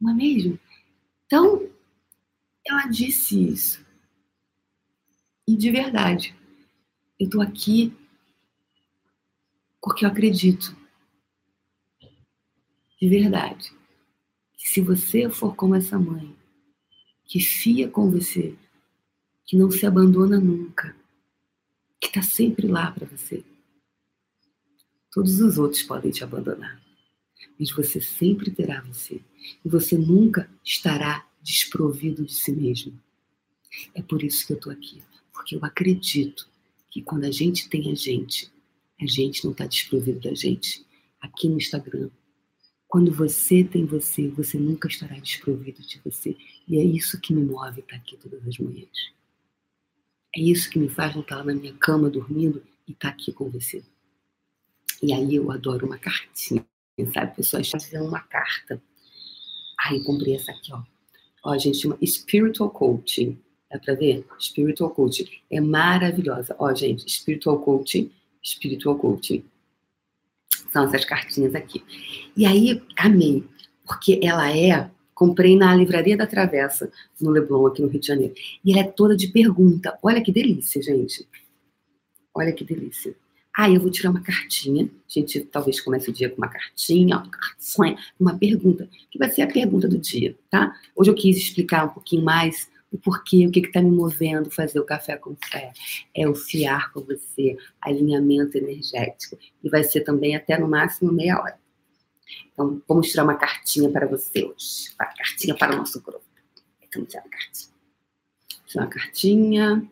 não 0.00 0.12
é 0.12 0.14
mesmo? 0.14 0.58
Então, 1.26 1.68
ela 2.66 2.86
disse 2.86 3.48
isso. 3.48 3.84
E 5.46 5.56
de 5.56 5.70
verdade, 5.70 6.34
eu 7.18 7.26
estou 7.26 7.42
aqui 7.42 7.96
porque 9.80 10.04
eu 10.04 10.08
acredito, 10.08 10.76
de 13.00 13.08
verdade, 13.08 13.72
que 14.56 14.68
se 14.68 14.80
você 14.80 15.28
for 15.28 15.56
como 15.56 15.74
essa 15.74 15.98
mãe, 15.98 16.36
que 17.32 17.40
fia 17.40 17.88
com 17.88 18.10
você, 18.10 18.54
que 19.46 19.56
não 19.56 19.70
se 19.70 19.86
abandona 19.86 20.38
nunca, 20.38 20.94
que 21.98 22.08
está 22.08 22.20
sempre 22.20 22.66
lá 22.66 22.92
para 22.92 23.06
você, 23.06 23.42
todos 25.10 25.40
os 25.40 25.56
outros 25.56 25.82
podem 25.82 26.10
te 26.10 26.22
abandonar, 26.22 26.78
mas 27.58 27.70
você 27.70 28.02
sempre 28.02 28.50
terá 28.50 28.82
você, 28.82 29.22
e 29.64 29.66
você 29.70 29.96
nunca 29.96 30.46
estará 30.62 31.26
desprovido 31.42 32.22
de 32.26 32.34
si 32.34 32.52
mesmo. 32.52 33.00
É 33.94 34.02
por 34.02 34.22
isso 34.22 34.46
que 34.46 34.52
eu 34.52 34.58
estou 34.58 34.70
aqui, 34.70 35.02
porque 35.32 35.56
eu 35.56 35.64
acredito 35.64 36.46
que 36.90 37.00
quando 37.00 37.24
a 37.24 37.30
gente 37.30 37.66
tem 37.70 37.90
a 37.90 37.94
gente, 37.94 38.52
a 39.00 39.06
gente 39.06 39.42
não 39.42 39.52
está 39.52 39.64
desprovido 39.64 40.20
da 40.20 40.34
gente. 40.34 40.84
Aqui 41.18 41.48
no 41.48 41.56
Instagram. 41.56 42.10
Quando 42.92 43.10
você 43.10 43.64
tem 43.64 43.86
você, 43.86 44.28
você 44.28 44.58
nunca 44.58 44.86
estará 44.86 45.18
desprovido 45.18 45.80
de 45.80 45.98
você. 46.04 46.36
E 46.68 46.76
é 46.76 46.84
isso 46.84 47.18
que 47.18 47.32
me 47.32 47.42
move 47.42 47.80
estar 47.80 47.96
aqui 47.96 48.18
todas 48.18 48.46
as 48.46 48.58
manhãs. 48.58 49.14
É 50.36 50.40
isso 50.42 50.68
que 50.68 50.78
me 50.78 50.90
faz 50.90 51.14
não 51.14 51.22
estar 51.22 51.36
lá 51.36 51.44
na 51.44 51.54
minha 51.54 51.72
cama 51.72 52.10
dormindo 52.10 52.62
e 52.86 52.92
estar 52.92 53.08
aqui 53.08 53.32
com 53.32 53.48
você. 53.48 53.82
E 55.02 55.10
aí 55.10 55.36
eu 55.36 55.50
adoro 55.50 55.86
uma 55.86 55.96
cartinha, 55.96 56.66
sabe? 57.14 57.34
Pessoas 57.34 57.70
fazendo 57.70 58.04
uma 58.04 58.20
carta. 58.20 58.78
Ai, 59.80 59.96
eu 59.96 60.04
comprei 60.04 60.36
essa 60.36 60.52
aqui, 60.52 60.70
ó. 60.74 60.82
Ó, 61.46 61.56
gente 61.56 61.78
chama 61.78 61.96
Spiritual 62.04 62.68
Coaching. 62.68 63.40
Dá 63.70 63.78
pra 63.78 63.94
ver? 63.94 64.26
Spiritual 64.38 64.90
Coaching. 64.90 65.30
É 65.50 65.62
maravilhosa. 65.62 66.54
Ó, 66.58 66.74
gente, 66.74 67.10
Spiritual 67.10 67.58
Coaching 67.58 68.12
Spiritual 68.44 68.98
Coaching. 68.98 69.42
São 70.72 70.84
essas 70.84 71.04
cartinhas 71.04 71.54
aqui. 71.54 71.84
E 72.36 72.46
aí, 72.46 72.82
amei, 72.96 73.44
porque 73.86 74.18
ela 74.22 74.50
é. 74.56 74.90
Comprei 75.14 75.56
na 75.56 75.74
Livraria 75.76 76.16
da 76.16 76.26
Travessa, 76.26 76.90
no 77.20 77.30
Leblon, 77.30 77.66
aqui 77.66 77.82
no 77.82 77.88
Rio 77.88 78.00
de 78.00 78.06
Janeiro. 78.06 78.34
E 78.64 78.72
ela 78.72 78.80
é 78.80 78.90
toda 78.90 79.14
de 79.14 79.28
pergunta. 79.28 79.96
Olha 80.02 80.22
que 80.22 80.32
delícia, 80.32 80.82
gente. 80.82 81.28
Olha 82.34 82.50
que 82.50 82.64
delícia. 82.64 83.14
Aí 83.54 83.72
ah, 83.72 83.74
eu 83.74 83.80
vou 83.80 83.90
tirar 83.90 84.10
uma 84.10 84.22
cartinha. 84.22 84.84
A 84.84 84.88
gente 85.06 85.40
talvez 85.40 85.78
comece 85.78 86.08
o 86.08 86.12
dia 86.12 86.30
com 86.30 86.38
uma 86.38 86.48
cartinha, 86.48 87.18
uma 87.18 87.28
cartinha, 87.28 87.98
uma 88.18 88.38
pergunta, 88.38 88.88
que 89.10 89.18
vai 89.18 89.30
ser 89.30 89.42
a 89.42 89.46
pergunta 89.46 89.86
do 89.86 89.98
dia, 89.98 90.34
tá? 90.50 90.74
Hoje 90.96 91.10
eu 91.10 91.14
quis 91.14 91.36
explicar 91.36 91.84
um 91.84 91.90
pouquinho 91.90 92.24
mais 92.24 92.70
o 92.92 92.98
porquê, 92.98 93.46
o 93.46 93.50
que 93.50 93.60
está 93.60 93.80
me 93.80 93.90
movendo 93.90 94.50
fazer 94.50 94.78
o 94.78 94.84
café 94.84 95.16
com 95.16 95.34
fé. 95.50 95.72
É 96.14 96.28
o 96.28 96.34
fiar 96.34 96.92
com 96.92 97.00
você, 97.00 97.56
alinhamento 97.80 98.58
energético. 98.58 99.38
E 99.64 99.70
vai 99.70 99.82
ser 99.82 100.02
também 100.02 100.36
até 100.36 100.58
no 100.58 100.68
máximo 100.68 101.10
meia 101.10 101.40
hora. 101.40 101.58
Então, 102.52 102.82
vamos 102.86 103.08
tirar 103.08 103.24
uma 103.24 103.34
cartinha 103.34 103.90
para 103.90 104.06
você 104.06 104.44
hoje. 104.44 104.92
Uma 105.00 105.06
cartinha 105.06 105.54
para 105.56 105.74
o 105.74 105.78
nosso 105.78 106.00
grupo. 106.02 106.24
Vamos 106.94 107.08
tirar 107.08 107.22
uma 107.22 107.30
cartinha. 107.30 107.72
Tirar 108.66 108.84
uma 108.84 108.90
cartinha. 108.90 109.90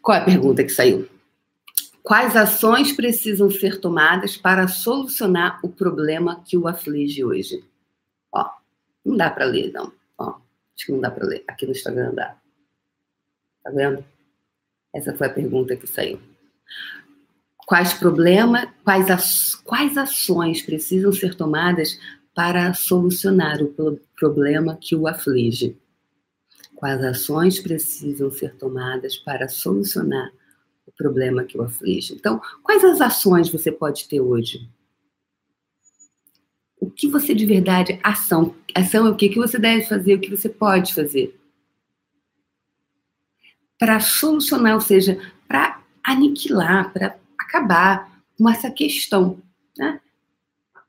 Qual 0.00 0.18
é 0.18 0.20
a 0.20 0.24
pergunta 0.24 0.64
que 0.64 0.70
saiu? 0.70 1.08
Quais 2.02 2.34
ações 2.34 2.92
precisam 2.92 3.48
ser 3.48 3.80
tomadas 3.80 4.36
para 4.36 4.66
solucionar 4.66 5.60
o 5.62 5.68
problema 5.68 6.42
que 6.44 6.56
o 6.56 6.66
aflige 6.66 7.24
hoje? 7.24 7.64
Não 9.04 9.16
dá 9.16 9.30
para 9.30 9.44
ler, 9.44 9.72
não. 9.72 9.92
Ó, 10.18 10.38
acho 10.74 10.86
que 10.86 10.92
não 10.92 11.00
dá 11.00 11.10
para 11.10 11.26
ler. 11.26 11.44
Aqui 11.48 11.66
no 11.66 11.72
Instagram 11.72 12.14
dá. 12.14 12.36
Tá 13.62 13.70
vendo? 13.70 14.04
Essa 14.94 15.14
foi 15.14 15.26
a 15.26 15.32
pergunta 15.32 15.76
que 15.76 15.86
saiu. 15.86 16.20
Quais 17.66 17.94
problemas, 17.94 18.68
quais, 18.84 19.10
as, 19.10 19.54
quais 19.54 19.96
ações 19.96 20.62
precisam 20.62 21.12
ser 21.12 21.34
tomadas 21.34 21.98
para 22.34 22.74
solucionar 22.74 23.62
o 23.62 24.00
problema 24.18 24.76
que 24.80 24.94
o 24.94 25.06
aflige? 25.06 25.78
Quais 26.74 27.02
ações 27.04 27.60
precisam 27.60 28.30
ser 28.30 28.56
tomadas 28.56 29.16
para 29.16 29.48
solucionar 29.48 30.32
o 30.86 30.92
problema 30.92 31.44
que 31.44 31.56
o 31.56 31.62
aflige? 31.62 32.14
Então, 32.14 32.40
quais 32.62 32.84
as 32.84 33.00
ações 33.00 33.48
você 33.48 33.70
pode 33.70 34.08
ter 34.08 34.20
hoje? 34.20 34.68
o 36.82 36.90
que 36.90 37.06
você 37.06 37.32
de 37.32 37.46
verdade, 37.46 38.00
ação, 38.02 38.52
ação 38.74 39.06
é 39.06 39.10
o 39.10 39.16
que, 39.16 39.28
que 39.28 39.38
você 39.38 39.58
deve 39.58 39.86
fazer, 39.86 40.14
o 40.14 40.20
que 40.20 40.30
você 40.30 40.48
pode 40.48 40.94
fazer. 40.94 41.38
Para 43.78 44.00
solucionar, 44.00 44.74
ou 44.74 44.80
seja, 44.80 45.20
para 45.48 45.80
aniquilar, 46.04 46.92
para 46.92 47.16
acabar 47.38 48.22
com 48.38 48.48
essa 48.48 48.70
questão. 48.70 49.38
Né? 49.76 50.00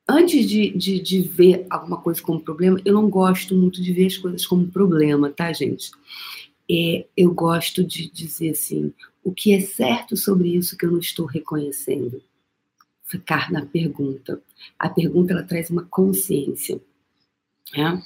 Antes 0.08 0.48
de, 0.48 0.70
de, 0.78 1.00
de, 1.00 1.22
ver 1.22 1.66
alguma 1.70 1.98
coisa 1.98 2.22
como 2.22 2.40
problema, 2.40 2.80
eu 2.86 2.94
não 2.94 3.10
gosto 3.10 3.56
muito 3.56 3.82
de 3.82 3.94
ver 3.94 4.08
as 4.08 4.18
coisas 4.18 4.46
como 4.46 4.68
problema, 4.68 5.30
tá, 5.30 5.52
gente? 5.52 5.92
É, 6.70 7.06
eu 7.16 7.34
gosto 7.34 7.84
de 7.84 8.10
dizer 8.10 8.52
assim, 8.52 8.94
o 9.24 9.34
que 9.34 9.54
é 9.54 9.60
certo 9.60 10.16
sobre 10.16 10.56
isso 10.56 10.78
que 10.78 10.86
eu 10.86 10.92
não 10.92 11.00
estou 11.00 11.26
reconhecendo 11.26 12.22
ficar 13.14 13.52
na 13.52 13.64
pergunta. 13.64 14.42
A 14.80 14.90
pergunta 14.90 15.34
ela 15.34 15.44
traz 15.44 15.70
uma 15.70 15.84
consciência. 15.84 16.82
Né? 17.76 18.04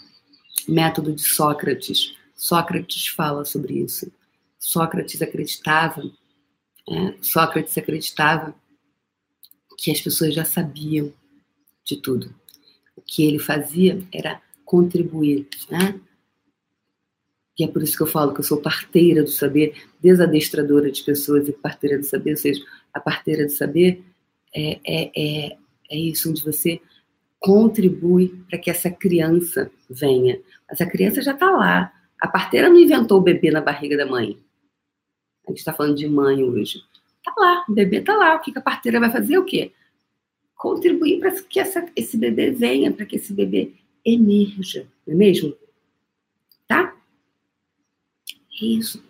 Método 0.67 1.13
de 1.13 1.21
Sócrates. 1.21 2.15
Sócrates 2.35 3.07
fala 3.07 3.45
sobre 3.45 3.79
isso. 3.79 4.11
Sócrates 4.59 5.21
acreditava, 5.21 6.03
né? 6.87 7.15
Sócrates 7.21 7.77
acreditava 7.77 8.55
que 9.77 9.91
as 9.91 10.01
pessoas 10.01 10.33
já 10.33 10.45
sabiam 10.45 11.13
de 11.83 11.97
tudo. 11.97 12.33
O 12.95 13.01
que 13.01 13.23
ele 13.23 13.39
fazia 13.39 14.01
era 14.11 14.41
contribuir, 14.65 15.47
né? 15.69 15.99
E 17.57 17.63
é 17.63 17.67
por 17.67 17.81
isso 17.81 17.97
que 17.97 18.03
eu 18.03 18.07
falo 18.07 18.33
que 18.33 18.39
eu 18.39 18.43
sou 18.43 18.61
parteira 18.61 19.23
do 19.23 19.29
saber, 19.29 19.83
desadestradora 19.99 20.91
de 20.91 21.03
pessoas 21.03 21.47
e 21.47 21.51
parteira 21.51 21.97
do 21.97 22.03
saber, 22.03 22.31
ou 22.31 22.37
seja, 22.37 22.63
a 22.93 22.99
parteira 22.99 23.45
do 23.45 23.51
saber 23.51 24.03
é, 24.53 24.79
é, 24.85 25.11
é, 25.15 25.57
é 25.89 25.97
isso, 25.97 26.29
onde 26.29 26.43
você 26.43 26.79
contribui 27.39 28.43
para 28.49 28.57
que 28.57 28.69
essa 28.69 28.89
criança 28.89 29.71
venha. 29.89 30.39
Mas 30.69 30.81
a 30.81 30.85
criança 30.89 31.21
já 31.21 31.33
está 31.33 31.49
lá. 31.51 31.93
A 32.19 32.27
parteira 32.27 32.69
não 32.69 32.79
inventou 32.79 33.19
o 33.19 33.23
bebê 33.23 33.51
na 33.51 33.61
barriga 33.61 33.95
da 33.95 34.05
mãe. 34.05 34.39
A 35.45 35.51
gente 35.51 35.59
está 35.59 35.73
falando 35.73 35.95
de 35.95 36.07
mãe 36.07 36.43
hoje. 36.43 36.83
Está 37.17 37.33
lá, 37.37 37.65
o 37.67 37.73
bebê 37.73 37.97
está 37.97 38.15
lá. 38.15 38.35
O 38.35 38.39
que 38.39 38.57
a 38.57 38.61
parteira 38.61 38.99
vai 38.99 39.11
fazer? 39.11 39.37
O 39.37 39.45
quê? 39.45 39.71
Contribuir 40.55 41.19
para 41.19 41.31
que 41.43 41.59
essa, 41.59 41.85
esse 41.95 42.17
bebê 42.17 42.51
venha, 42.51 42.91
para 42.91 43.05
que 43.05 43.15
esse 43.15 43.31
bebê 43.33 43.73
emerja, 44.03 44.87
não 45.05 45.13
é 45.13 45.17
mesmo? 45.17 45.55
Tá? 46.67 46.95
É 48.61 48.65
isso. 48.65 49.03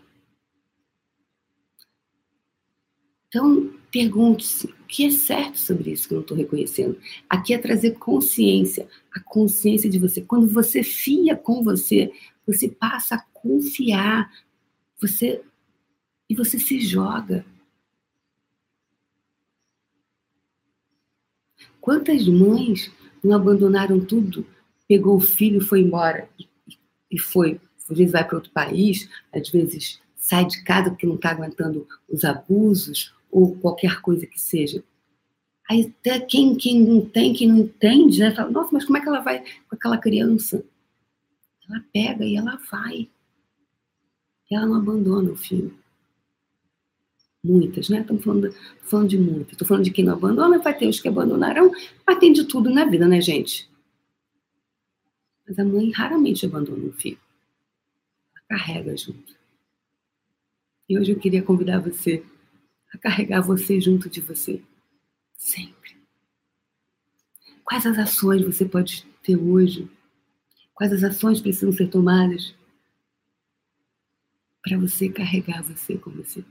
Então, 3.27 3.73
pergunte-se 3.91 4.76
que 4.87 5.05
é 5.05 5.11
certo 5.11 5.59
sobre 5.59 5.91
isso 5.91 6.07
que 6.07 6.13
eu 6.13 6.17
não 6.17 6.21
estou 6.21 6.37
reconhecendo. 6.37 6.97
Aqui 7.29 7.53
é 7.53 7.57
trazer 7.57 7.91
consciência, 7.91 8.87
a 9.11 9.19
consciência 9.19 9.89
de 9.89 9.99
você. 9.99 10.21
Quando 10.21 10.47
você 10.47 10.81
fia 10.81 11.35
com 11.35 11.63
você, 11.63 12.11
você 12.45 12.69
passa 12.69 13.15
a 13.15 13.21
confiar, 13.33 14.31
você 14.99 15.41
e 16.29 16.35
você 16.35 16.57
se 16.59 16.79
joga. 16.79 17.45
Quantas 21.79 22.27
mães 22.27 22.91
não 23.23 23.35
abandonaram 23.35 23.99
tudo, 23.99 24.45
pegou 24.87 25.15
o 25.15 25.21
filho, 25.21 25.61
foi 25.61 25.81
embora 25.81 26.29
e, 26.39 26.47
e 27.11 27.19
foi, 27.19 27.61
às 27.89 27.97
vezes 27.97 28.11
vai 28.11 28.25
para 28.25 28.35
outro 28.35 28.51
país, 28.51 29.09
às 29.33 29.49
vezes 29.49 30.01
sai 30.15 30.45
de 30.45 30.63
casa 30.63 30.89
porque 30.89 31.07
não 31.07 31.15
está 31.15 31.31
aguentando 31.31 31.87
os 32.09 32.25
abusos 32.25 33.13
ou 33.31 33.55
qualquer 33.57 34.01
coisa 34.01 34.25
que 34.25 34.39
seja. 34.39 34.83
Aí 35.69 35.93
até 35.99 36.19
quem, 36.19 36.55
quem 36.55 36.81
não 36.81 37.01
tem, 37.05 37.33
quem 37.33 37.49
não 37.49 37.57
entende, 37.59 38.19
né, 38.19 38.33
fala, 38.33 38.49
nossa, 38.49 38.69
mas 38.71 38.85
como 38.85 38.97
é 38.97 39.01
que 39.01 39.07
ela 39.07 39.19
vai 39.19 39.41
com 39.41 39.75
aquela 39.75 39.97
criança? 39.97 40.63
Ela 41.69 41.83
pega 41.91 42.23
e 42.23 42.35
ela 42.35 42.57
vai. 42.71 43.09
Ela 44.49 44.65
não 44.65 44.75
abandona 44.75 45.31
o 45.31 45.35
filho. 45.35 45.77
Muitas, 47.43 47.89
né? 47.89 48.01
Estamos 48.01 48.23
falando, 48.23 48.51
falando 48.81 49.09
de 49.09 49.17
muitas. 49.17 49.53
Estou 49.53 49.67
falando 49.67 49.83
de 49.83 49.91
quem 49.91 50.05
não 50.05 50.13
abandona, 50.13 50.59
vai 50.59 50.77
ter 50.77 50.87
os 50.87 50.99
que 50.99 51.07
abandonarão, 51.07 51.71
mas 52.05 52.19
tem 52.19 52.31
de 52.31 52.45
tudo 52.45 52.69
na 52.69 52.85
vida, 52.85 53.07
né, 53.07 53.21
gente? 53.21 53.69
Mas 55.45 55.59
a 55.59 55.63
mãe 55.63 55.91
raramente 55.91 56.45
abandona 56.45 56.87
o 56.87 56.93
filho. 56.93 57.19
Ela 58.35 58.59
carrega 58.59 58.95
junto. 58.97 59.35
E 60.89 60.97
hoje 60.97 61.11
eu 61.11 61.19
queria 61.19 61.43
convidar 61.43 61.79
você 61.79 62.23
a 62.93 62.97
carregar 62.97 63.41
você 63.41 63.79
junto 63.79 64.09
de 64.09 64.21
você. 64.21 64.63
Sempre. 65.35 65.97
Quais 67.63 67.85
as 67.85 67.97
ações 67.97 68.43
você 68.43 68.65
pode 68.65 69.05
ter 69.21 69.35
hoje? 69.35 69.89
Quais 70.73 70.93
as 70.93 71.03
ações 71.03 71.41
precisam 71.41 71.71
ser 71.71 71.89
tomadas 71.89 72.55
para 74.61 74.77
você 74.77 75.09
carregar 75.09 75.63
você 75.63 75.97
com 75.97 76.11
você? 76.11 76.45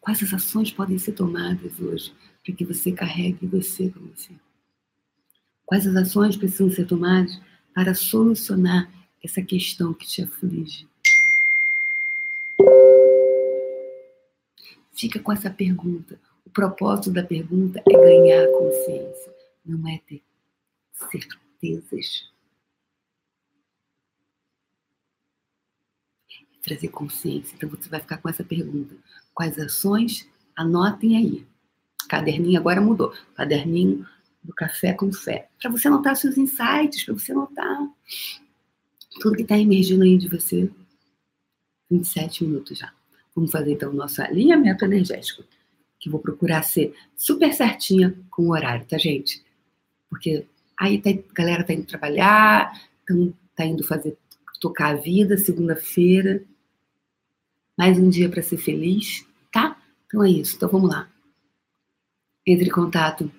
Quais 0.00 0.22
as 0.22 0.32
ações 0.32 0.72
podem 0.72 0.98
ser 0.98 1.12
tomadas 1.12 1.78
hoje 1.78 2.14
para 2.44 2.54
que 2.54 2.64
você 2.64 2.92
carregue 2.92 3.46
você 3.46 3.90
com 3.90 4.00
você? 4.00 4.34
Quais 5.66 5.86
as 5.86 5.94
ações 5.94 6.36
precisam 6.36 6.70
ser 6.70 6.86
tomadas 6.86 7.40
para 7.74 7.94
solucionar 7.94 8.90
essa 9.22 9.42
questão 9.42 9.92
que 9.92 10.06
te 10.06 10.22
aflige? 10.22 10.88
Fica 15.00 15.18
com 15.18 15.32
essa 15.32 15.48
pergunta. 15.48 16.20
O 16.44 16.50
propósito 16.50 17.10
da 17.10 17.22
pergunta 17.22 17.82
é 17.88 17.92
ganhar 17.92 18.46
consciência, 18.48 19.34
não 19.64 19.88
é 19.88 19.98
ter 20.06 20.22
certezas. 20.92 22.30
É 26.30 26.58
trazer 26.60 26.88
consciência. 26.88 27.54
Então 27.56 27.70
você 27.70 27.88
vai 27.88 28.00
ficar 28.00 28.18
com 28.18 28.28
essa 28.28 28.44
pergunta. 28.44 28.94
Quais 29.32 29.58
ações? 29.58 30.28
Anotem 30.54 31.16
aí. 31.16 31.46
Caderninho 32.06 32.60
agora 32.60 32.82
mudou. 32.82 33.14
Caderninho 33.34 34.06
do 34.42 34.52
café 34.52 34.92
com 34.92 35.10
fé. 35.10 35.48
Para 35.58 35.70
você 35.70 35.88
anotar 35.88 36.14
seus 36.14 36.36
insights, 36.36 37.04
para 37.04 37.14
você 37.14 37.32
anotar 37.32 37.88
tudo 39.18 39.36
que 39.36 39.42
está 39.42 39.56
emergindo 39.56 40.04
aí 40.04 40.18
de 40.18 40.28
você. 40.28 40.70
27 41.90 42.44
minutos 42.44 42.78
já. 42.78 42.99
Vamos 43.34 43.50
fazer 43.50 43.72
então 43.72 43.90
o 43.90 43.94
nosso 43.94 44.22
alinhamento 44.22 44.84
energético, 44.84 45.44
que 45.98 46.10
vou 46.10 46.20
procurar 46.20 46.62
ser 46.62 46.94
super 47.16 47.52
certinha 47.52 48.14
com 48.30 48.44
o 48.44 48.52
horário, 48.52 48.86
tá, 48.86 48.98
gente? 48.98 49.44
Porque 50.08 50.46
aí 50.76 51.00
tá, 51.00 51.10
a 51.10 51.32
galera 51.32 51.64
tá 51.64 51.72
indo 51.72 51.86
trabalhar, 51.86 52.72
então 53.02 53.32
tá 53.54 53.64
indo 53.64 53.84
fazer 53.84 54.16
tocar 54.60 54.90
a 54.90 54.94
vida, 54.94 55.38
segunda-feira. 55.38 56.44
Mais 57.76 57.98
um 57.98 58.10
dia 58.10 58.28
para 58.28 58.42
ser 58.42 58.58
feliz, 58.58 59.26
tá? 59.50 59.80
Então 60.06 60.22
é 60.22 60.30
isso. 60.30 60.56
Então 60.56 60.68
vamos 60.68 60.90
lá. 60.90 61.08
Entre 62.46 62.68
em 62.68 62.72
contato 62.72 63.30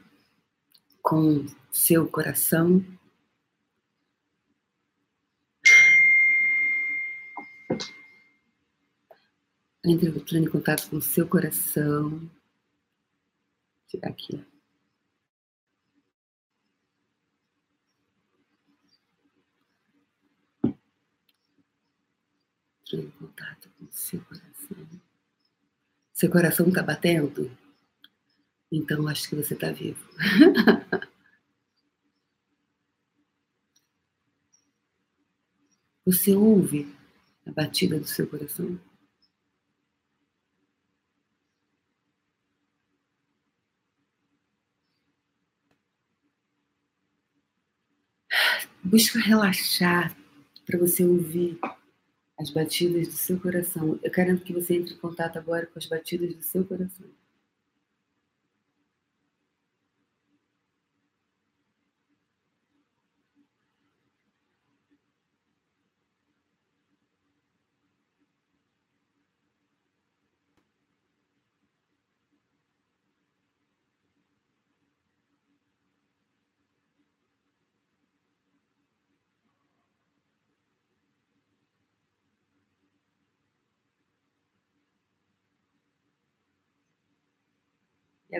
com 1.02 1.46
seu 1.72 2.08
coração, 2.08 2.84
Entre 9.84 10.10
em 10.38 10.50
contato 10.50 10.90
com 10.90 10.98
o 10.98 11.02
seu 11.02 11.28
coração. 11.28 12.30
Tirar 13.88 14.10
aqui. 14.10 14.46
Entrando 22.82 23.08
em 23.08 23.12
contato 23.12 23.70
com 23.80 23.86
o 23.86 23.92
seu 23.92 24.22
coração. 24.24 25.02
Seu 26.14 26.30
coração 26.30 26.68
está 26.68 26.84
batendo? 26.84 27.58
Então 28.72 29.08
acho 29.08 29.30
que 29.30 29.36
você 29.36 29.56
está 29.56 29.72
vivo. 29.72 30.08
Você 36.04 36.36
ouve 36.36 36.94
a 37.46 37.52
batida 37.52 38.00
do 38.00 38.08
seu 38.08 38.28
coração? 38.28 38.80
Busca 48.84 49.20
relaxar 49.20 50.16
para 50.66 50.80
você 50.80 51.04
ouvir 51.04 51.60
as 52.40 52.50
batidas 52.50 53.08
do 53.08 53.14
seu 53.14 53.40
coração. 53.40 54.00
Eu 54.02 54.12
quero 54.12 54.38
que 54.40 54.52
você 54.52 54.76
entre 54.76 54.96
em 54.96 54.98
contato 54.98 55.38
agora 55.38 55.68
com 55.68 55.78
as 55.78 55.86
batidas 55.86 56.34
do 56.34 56.42
seu 56.42 56.66
coração. 56.66 57.08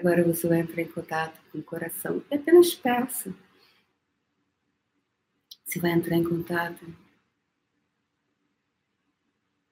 Agora 0.02 0.24
você 0.24 0.48
vai 0.48 0.60
entrar 0.60 0.82
em 0.82 0.92
contato 0.92 1.40
com 1.52 1.60
o 1.60 1.64
coração. 1.64 2.24
E 2.32 2.36
apenas 2.36 2.74
peça. 2.74 3.34
Você 5.64 5.80
vai 5.80 5.92
entrar 5.92 6.16
em 6.16 6.24
contato. 6.24 6.84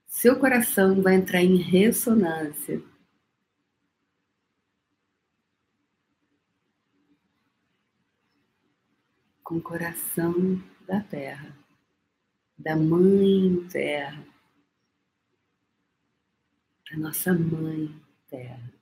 Seu 0.06 0.40
coração 0.40 1.02
vai 1.02 1.16
entrar 1.16 1.42
em 1.42 1.56
ressonância. 1.58 2.82
Com 9.44 9.58
o 9.58 9.62
coração 9.62 10.62
da 10.86 11.02
Terra, 11.02 11.58
da 12.56 12.76
Mãe 12.76 13.68
Terra, 13.72 14.24
da 16.92 16.98
nossa 16.98 17.34
Mãe 17.34 18.00
Terra. 18.30 18.79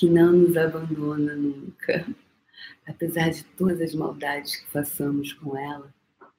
Que 0.00 0.08
não 0.08 0.32
nos 0.32 0.56
abandona 0.56 1.36
nunca. 1.36 2.06
Apesar 2.86 3.28
de 3.28 3.44
todas 3.44 3.82
as 3.82 3.94
maldades 3.94 4.56
que 4.56 4.70
façamos 4.70 5.34
com 5.34 5.54
ela, 5.54 5.94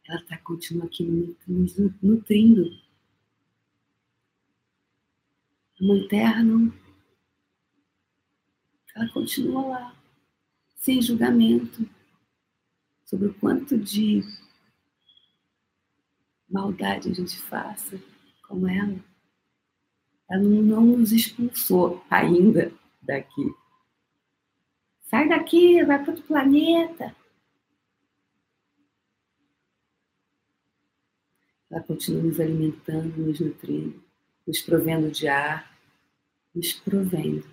ela 0.08 0.21
tá, 0.24 0.36
continua 0.39 0.86
aqui 0.86 1.38
nos 1.47 1.78
nutrindo. 2.02 2.71
A 5.80 5.84
Mãe 5.86 6.08
Terra 6.08 6.43
não. 6.43 6.74
Ela 8.95 9.13
continua 9.13 9.67
lá, 9.67 9.95
sem 10.76 11.00
julgamento, 11.00 11.88
sobre 13.06 13.28
o 13.28 13.34
quanto 13.36 13.78
de 13.78 14.24
maldade 16.50 17.12
a 17.12 17.13
gente 17.13 17.38
faça 17.38 18.02
com 18.47 18.67
ela. 18.67 19.00
Ela 20.32 20.41
não 20.41 20.82
nos 20.82 21.12
expulsou 21.12 22.04
ainda 22.10 22.81
daqui. 23.01 23.53
Sai 25.01 25.27
daqui, 25.27 25.83
vai 25.83 25.99
para 25.99 26.11
outro 26.11 26.25
planeta. 26.25 27.15
Ela 31.69 31.81
continua 31.81 32.23
nos 32.23 32.39
alimentando, 32.39 33.17
nos 33.17 33.39
nutrindo, 33.39 34.03
nos 34.45 34.61
provendo 34.61 35.09
de 35.09 35.27
ar, 35.27 35.77
nos 36.53 36.73
provendo. 36.73 37.49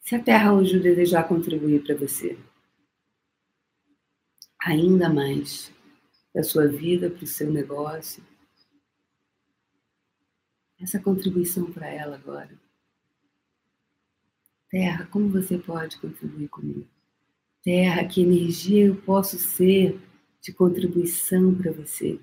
Se 0.00 0.14
a 0.14 0.22
Terra 0.22 0.52
hoje 0.52 0.78
desejar 0.78 1.26
contribuir 1.26 1.82
para 1.82 1.96
você, 1.96 2.38
ainda 4.60 5.08
mais 5.08 5.72
para 6.32 6.42
a 6.42 6.44
sua 6.44 6.68
vida, 6.68 7.10
para 7.10 7.24
o 7.24 7.26
seu 7.26 7.50
negócio, 7.50 8.22
essa 10.80 11.00
contribuição 11.00 11.72
para 11.72 11.88
ela 11.88 12.16
agora. 12.16 12.50
Terra, 14.68 15.06
como 15.06 15.28
você 15.28 15.58
pode 15.58 15.98
contribuir 15.98 16.48
comigo? 16.48 16.86
Terra, 17.62 18.04
que 18.06 18.22
energia 18.22 18.86
eu 18.86 18.96
posso 18.96 19.38
ser 19.38 20.00
de 20.40 20.52
contribuição 20.52 21.54
para 21.54 21.72
você? 21.72 22.20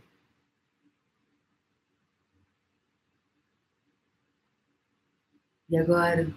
E 5.70 5.78
agora, 5.78 6.32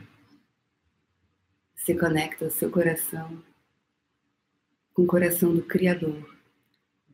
você 1.75 1.95
conecta 1.95 2.47
o 2.47 2.51
seu 2.51 2.71
coração 2.71 3.43
com 4.95 5.03
o 5.03 5.07
coração 5.07 5.55
do 5.55 5.63
Criador, 5.63 6.35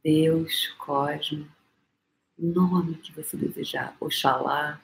Deus, 0.05 0.69
Cosmo, 0.79 1.49
o 2.39 2.47
nome 2.47 2.95
que 2.95 3.13
você 3.13 3.37
desejar, 3.37 3.97
Oxalá, 3.99 4.81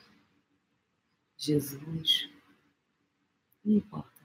Jesus, 1.38 2.28
não 3.64 3.76
importa. 3.76 4.18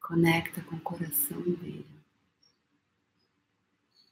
Conecta 0.00 0.62
com 0.62 0.76
o 0.76 0.80
coração 0.80 1.42
dele, 1.42 1.86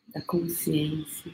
da 0.09 0.23
consciência. 0.27 1.33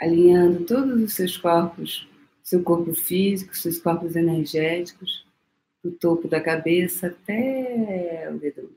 Alinhando 0.00 0.64
todos 0.64 1.02
os 1.02 1.14
seus 1.14 1.36
corpos 1.36 2.08
seu 2.44 2.62
corpo 2.62 2.92
físico, 2.94 3.56
seus 3.56 3.78
corpos 3.78 4.14
energéticos, 4.14 5.26
do 5.82 5.90
topo 5.90 6.28
da 6.28 6.40
cabeça 6.40 7.06
até 7.08 8.30
o 8.30 8.38
dedo 8.38 8.70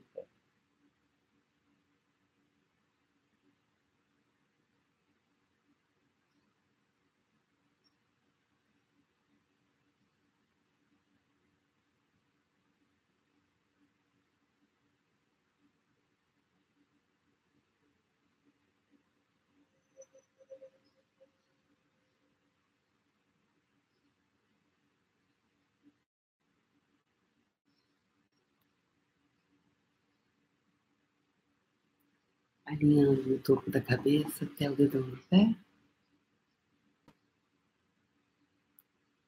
alinhando 32.68 33.36
o 33.36 33.40
topo 33.40 33.72
da 33.72 33.82
cabeça 33.82 34.46
até 34.46 34.70
o 34.70 34.76
dedão 34.76 35.02
do 35.02 35.18
pé. 35.30 35.56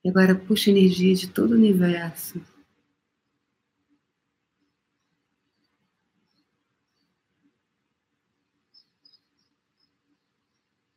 E 0.04 0.10
agora 0.10 0.36
puxa 0.36 0.70
energia 0.70 1.16
de 1.16 1.30
todo 1.30 1.52
o 1.52 1.56
universo. 1.56 2.42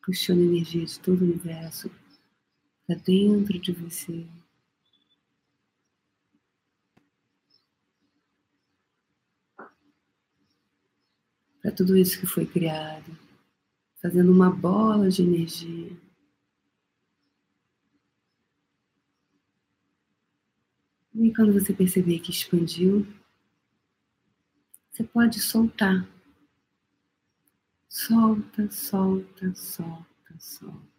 Puxando 0.04 0.40
energia 0.40 0.84
de 0.84 0.98
todo 0.98 1.20
o 1.20 1.24
universo 1.24 1.88
para 2.86 2.96
dentro 2.96 3.58
de 3.58 3.72
você. 3.72 4.26
Para 11.62 11.70
tudo 11.70 11.96
isso 11.96 12.18
que 12.18 12.26
foi 12.26 12.44
criado, 12.44 13.16
fazendo 14.00 14.32
uma 14.32 14.50
bola 14.50 15.08
de 15.08 15.22
energia. 15.22 15.96
E 21.14 21.32
quando 21.32 21.52
você 21.52 21.72
perceber 21.72 22.18
que 22.18 22.32
expandiu, 22.32 23.06
você 24.90 25.04
pode 25.04 25.40
soltar. 25.40 26.08
Solta, 27.88 28.68
solta, 28.70 29.54
solta, 29.54 30.38
solta. 30.38 30.91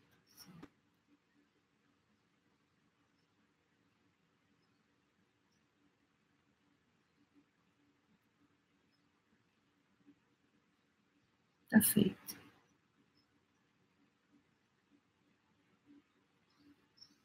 Está 11.74 11.82
feito. 11.82 12.38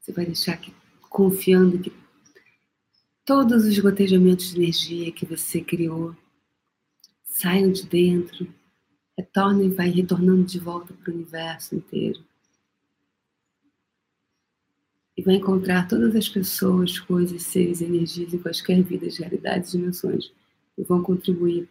Você 0.01 0.11
vai 0.11 0.25
deixar 0.25 0.55
aqui 0.55 0.75
confiando 1.11 1.79
que 1.79 1.93
todos 3.27 3.67
os 3.67 3.79
gotejamentos 3.79 4.53
de 4.53 4.57
energia 4.57 5.13
que 5.13 5.27
você 5.27 5.61
criou 5.61 6.17
saiam 7.25 7.71
de 7.71 7.85
dentro, 7.85 8.51
retornem 9.19 9.69
e 9.69 9.75
vai 9.75 9.91
retornando 9.91 10.45
de 10.45 10.59
volta 10.59 10.95
para 10.95 11.13
o 11.13 11.15
universo 11.15 11.75
inteiro. 11.75 12.25
E 15.15 15.23
vai 15.23 15.35
encontrar 15.35 15.87
todas 15.87 16.17
as 16.17 16.27
pessoas, 16.27 16.99
coisas, 16.99 17.43
seres, 17.43 17.83
energias 17.83 18.33
em 18.33 18.39
quaisquer 18.39 18.83
vidas, 18.83 19.19
realidades, 19.19 19.73
dimensões 19.73 20.33
que 20.75 20.83
vão 20.85 21.03
contribuir 21.03 21.69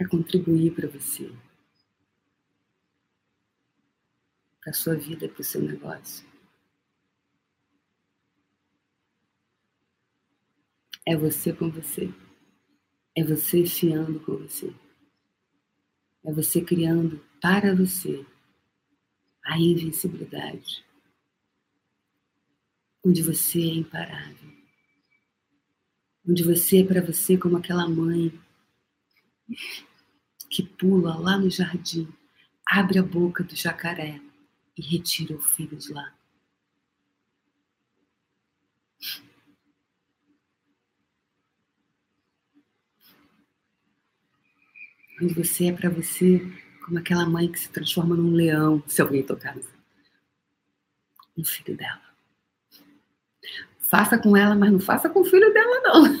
para 0.00 0.08
contribuir 0.08 0.74
para 0.74 0.88
você, 0.88 1.30
para 4.62 4.70
a 4.70 4.72
sua 4.72 4.94
vida, 4.94 5.28
para 5.28 5.42
o 5.42 5.44
seu 5.44 5.60
negócio. 5.60 6.26
É 11.04 11.14
você 11.14 11.52
com 11.52 11.70
você. 11.70 12.10
É 13.14 13.22
você 13.22 13.66
fiando 13.66 14.18
com 14.20 14.38
você. 14.38 14.74
É 16.24 16.32
você 16.32 16.62
criando 16.62 17.22
para 17.38 17.74
você 17.74 18.24
a 19.44 19.58
invencibilidade. 19.58 20.82
Onde 23.04 23.22
você 23.22 23.60
é 23.60 23.74
imparável. 23.74 24.50
Onde 26.26 26.42
você 26.42 26.78
é 26.78 26.84
para 26.86 27.02
você 27.02 27.36
como 27.36 27.58
aquela 27.58 27.86
mãe 27.86 28.32
que 30.50 30.64
pula 30.64 31.16
lá 31.16 31.38
no 31.38 31.48
jardim, 31.48 32.12
abre 32.66 32.98
a 32.98 33.02
boca 33.02 33.44
do 33.44 33.54
jacaré 33.54 34.20
e 34.76 34.82
retira 34.82 35.34
o 35.34 35.40
filho 35.40 35.76
de 35.76 35.92
lá. 35.92 36.12
Onde 45.22 45.34
você 45.34 45.66
é 45.66 45.72
para 45.72 45.88
você 45.88 46.40
como 46.84 46.98
aquela 46.98 47.24
mãe 47.24 47.50
que 47.50 47.60
se 47.60 47.68
transforma 47.68 48.16
num 48.16 48.32
leão, 48.32 48.82
se 48.88 49.00
alguém 49.00 49.22
tocar 49.22 49.56
no 51.36 51.44
filho 51.44 51.76
dela. 51.76 52.00
Faça 53.78 54.18
com 54.18 54.36
ela, 54.36 54.54
mas 54.54 54.72
não 54.72 54.80
faça 54.80 55.08
com 55.08 55.20
o 55.20 55.24
filho 55.24 55.52
dela, 55.52 55.80
não. 55.84 56.20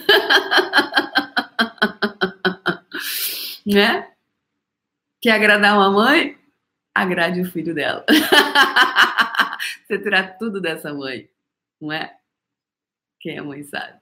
Né? 3.66 4.09
Quer 5.20 5.32
agradar 5.32 5.76
uma 5.76 5.90
mãe? 5.90 6.38
Agrade 6.94 7.42
o 7.42 7.50
filho 7.50 7.74
dela. 7.74 8.04
Você 9.86 9.98
terá 9.98 10.26
tudo 10.26 10.60
dessa 10.60 10.94
mãe, 10.94 11.28
não 11.80 11.92
é? 11.92 12.16
Quem 13.20 13.36
é 13.36 13.42
mãe 13.42 13.62
sabe. 13.62 14.00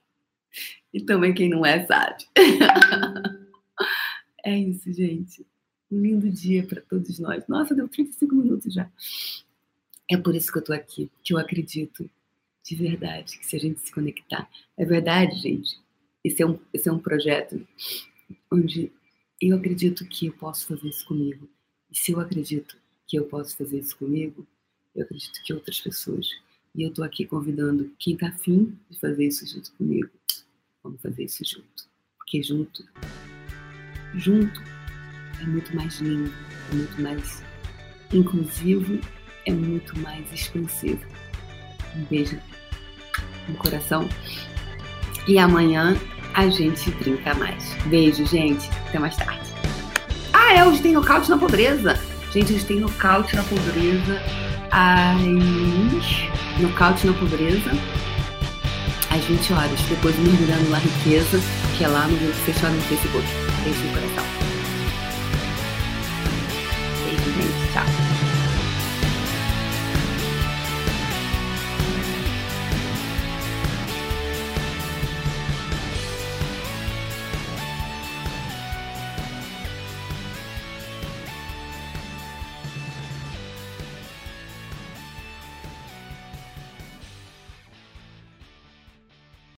E 0.94 1.02
também 1.02 1.34
quem 1.34 1.48
não 1.50 1.66
é 1.66 1.84
sabe. 1.86 2.24
é 4.44 4.56
isso, 4.58 4.92
gente. 4.92 5.44
Um 5.90 6.00
lindo 6.00 6.30
dia 6.30 6.64
para 6.64 6.80
todos 6.80 7.18
nós. 7.18 7.46
Nossa, 7.48 7.74
deu 7.74 7.88
35 7.88 8.34
minutos 8.34 8.72
já. 8.72 8.88
É 10.10 10.16
por 10.16 10.34
isso 10.34 10.52
que 10.52 10.58
eu 10.58 10.64
tô 10.64 10.72
aqui, 10.72 11.10
que 11.22 11.34
eu 11.34 11.38
acredito 11.38 12.08
de 12.62 12.76
verdade 12.76 13.38
que 13.38 13.46
se 13.46 13.56
a 13.56 13.58
gente 13.58 13.80
se 13.80 13.92
conectar. 13.92 14.48
É 14.76 14.84
verdade, 14.84 15.36
gente. 15.36 15.80
Esse 16.22 16.42
é 16.42 16.46
um, 16.46 16.58
esse 16.72 16.88
é 16.88 16.92
um 16.92 16.98
projeto 16.98 17.66
onde 18.52 18.92
eu 19.40 19.56
acredito 19.56 20.04
que 20.04 20.26
eu 20.26 20.32
posso 20.32 20.66
fazer 20.66 20.88
isso 20.88 21.06
comigo. 21.06 21.48
E 21.90 21.96
se 21.96 22.12
eu 22.12 22.20
acredito 22.20 22.76
que 23.06 23.18
eu 23.18 23.24
posso 23.24 23.56
fazer 23.56 23.78
isso 23.78 23.96
comigo, 23.96 24.46
eu 24.94 25.04
acredito 25.04 25.40
que 25.42 25.52
outras 25.52 25.80
pessoas. 25.80 26.28
E 26.74 26.82
eu 26.82 26.92
tô 26.92 27.02
aqui 27.02 27.24
convidando 27.24 27.92
quem 27.98 28.16
tá 28.16 28.28
afim 28.28 28.76
de 28.90 28.98
fazer 28.98 29.26
isso 29.26 29.46
junto 29.46 29.72
comigo. 29.72 30.10
Vamos 30.82 31.00
fazer 31.00 31.24
isso 31.24 31.44
junto. 31.44 31.88
Porque 32.18 32.42
junto, 32.42 32.84
junto 34.14 34.60
é 35.40 35.44
muito 35.44 35.74
mais 35.74 35.98
lindo, 36.00 36.32
é 36.70 36.74
muito 36.74 37.00
mais 37.00 37.42
inclusivo, 38.12 39.00
é 39.46 39.52
muito 39.52 39.98
mais 40.00 40.30
expansivo. 40.32 41.06
Um 41.96 42.04
beijo 42.04 42.38
no 43.48 43.56
coração. 43.56 44.08
E 45.26 45.38
amanhã 45.38 45.94
a 46.38 46.48
gente 46.48 46.88
brinca 46.92 47.34
mais. 47.34 47.74
Beijo, 47.86 48.24
gente. 48.24 48.70
Até 48.88 48.98
mais 49.00 49.16
tarde. 49.16 49.40
Ah, 50.32 50.54
é, 50.54 50.64
hoje 50.64 50.80
tem 50.80 50.92
nocaute 50.92 51.28
na 51.28 51.36
pobreza. 51.36 51.98
Gente, 52.32 52.52
hoje 52.52 52.64
tem 52.64 52.78
nocaute 52.78 53.34
na 53.34 53.42
pobreza. 53.42 54.22
Às. 54.70 55.20
Nocaute 56.60 57.08
na 57.08 57.12
pobreza. 57.14 57.70
Às 59.10 59.24
20 59.24 59.52
horas. 59.52 59.80
Depois 59.88 60.16
mergulhando 60.16 60.70
na 60.70 60.78
riqueza, 60.78 61.40
que 61.76 61.82
é 61.82 61.88
lá 61.88 62.06
no 62.06 62.16
fechado 62.44 62.74
no 62.74 62.82
Facebook. 62.82 63.26
Beijo 63.64 63.80
no 63.80 63.94
coração. 63.94 64.37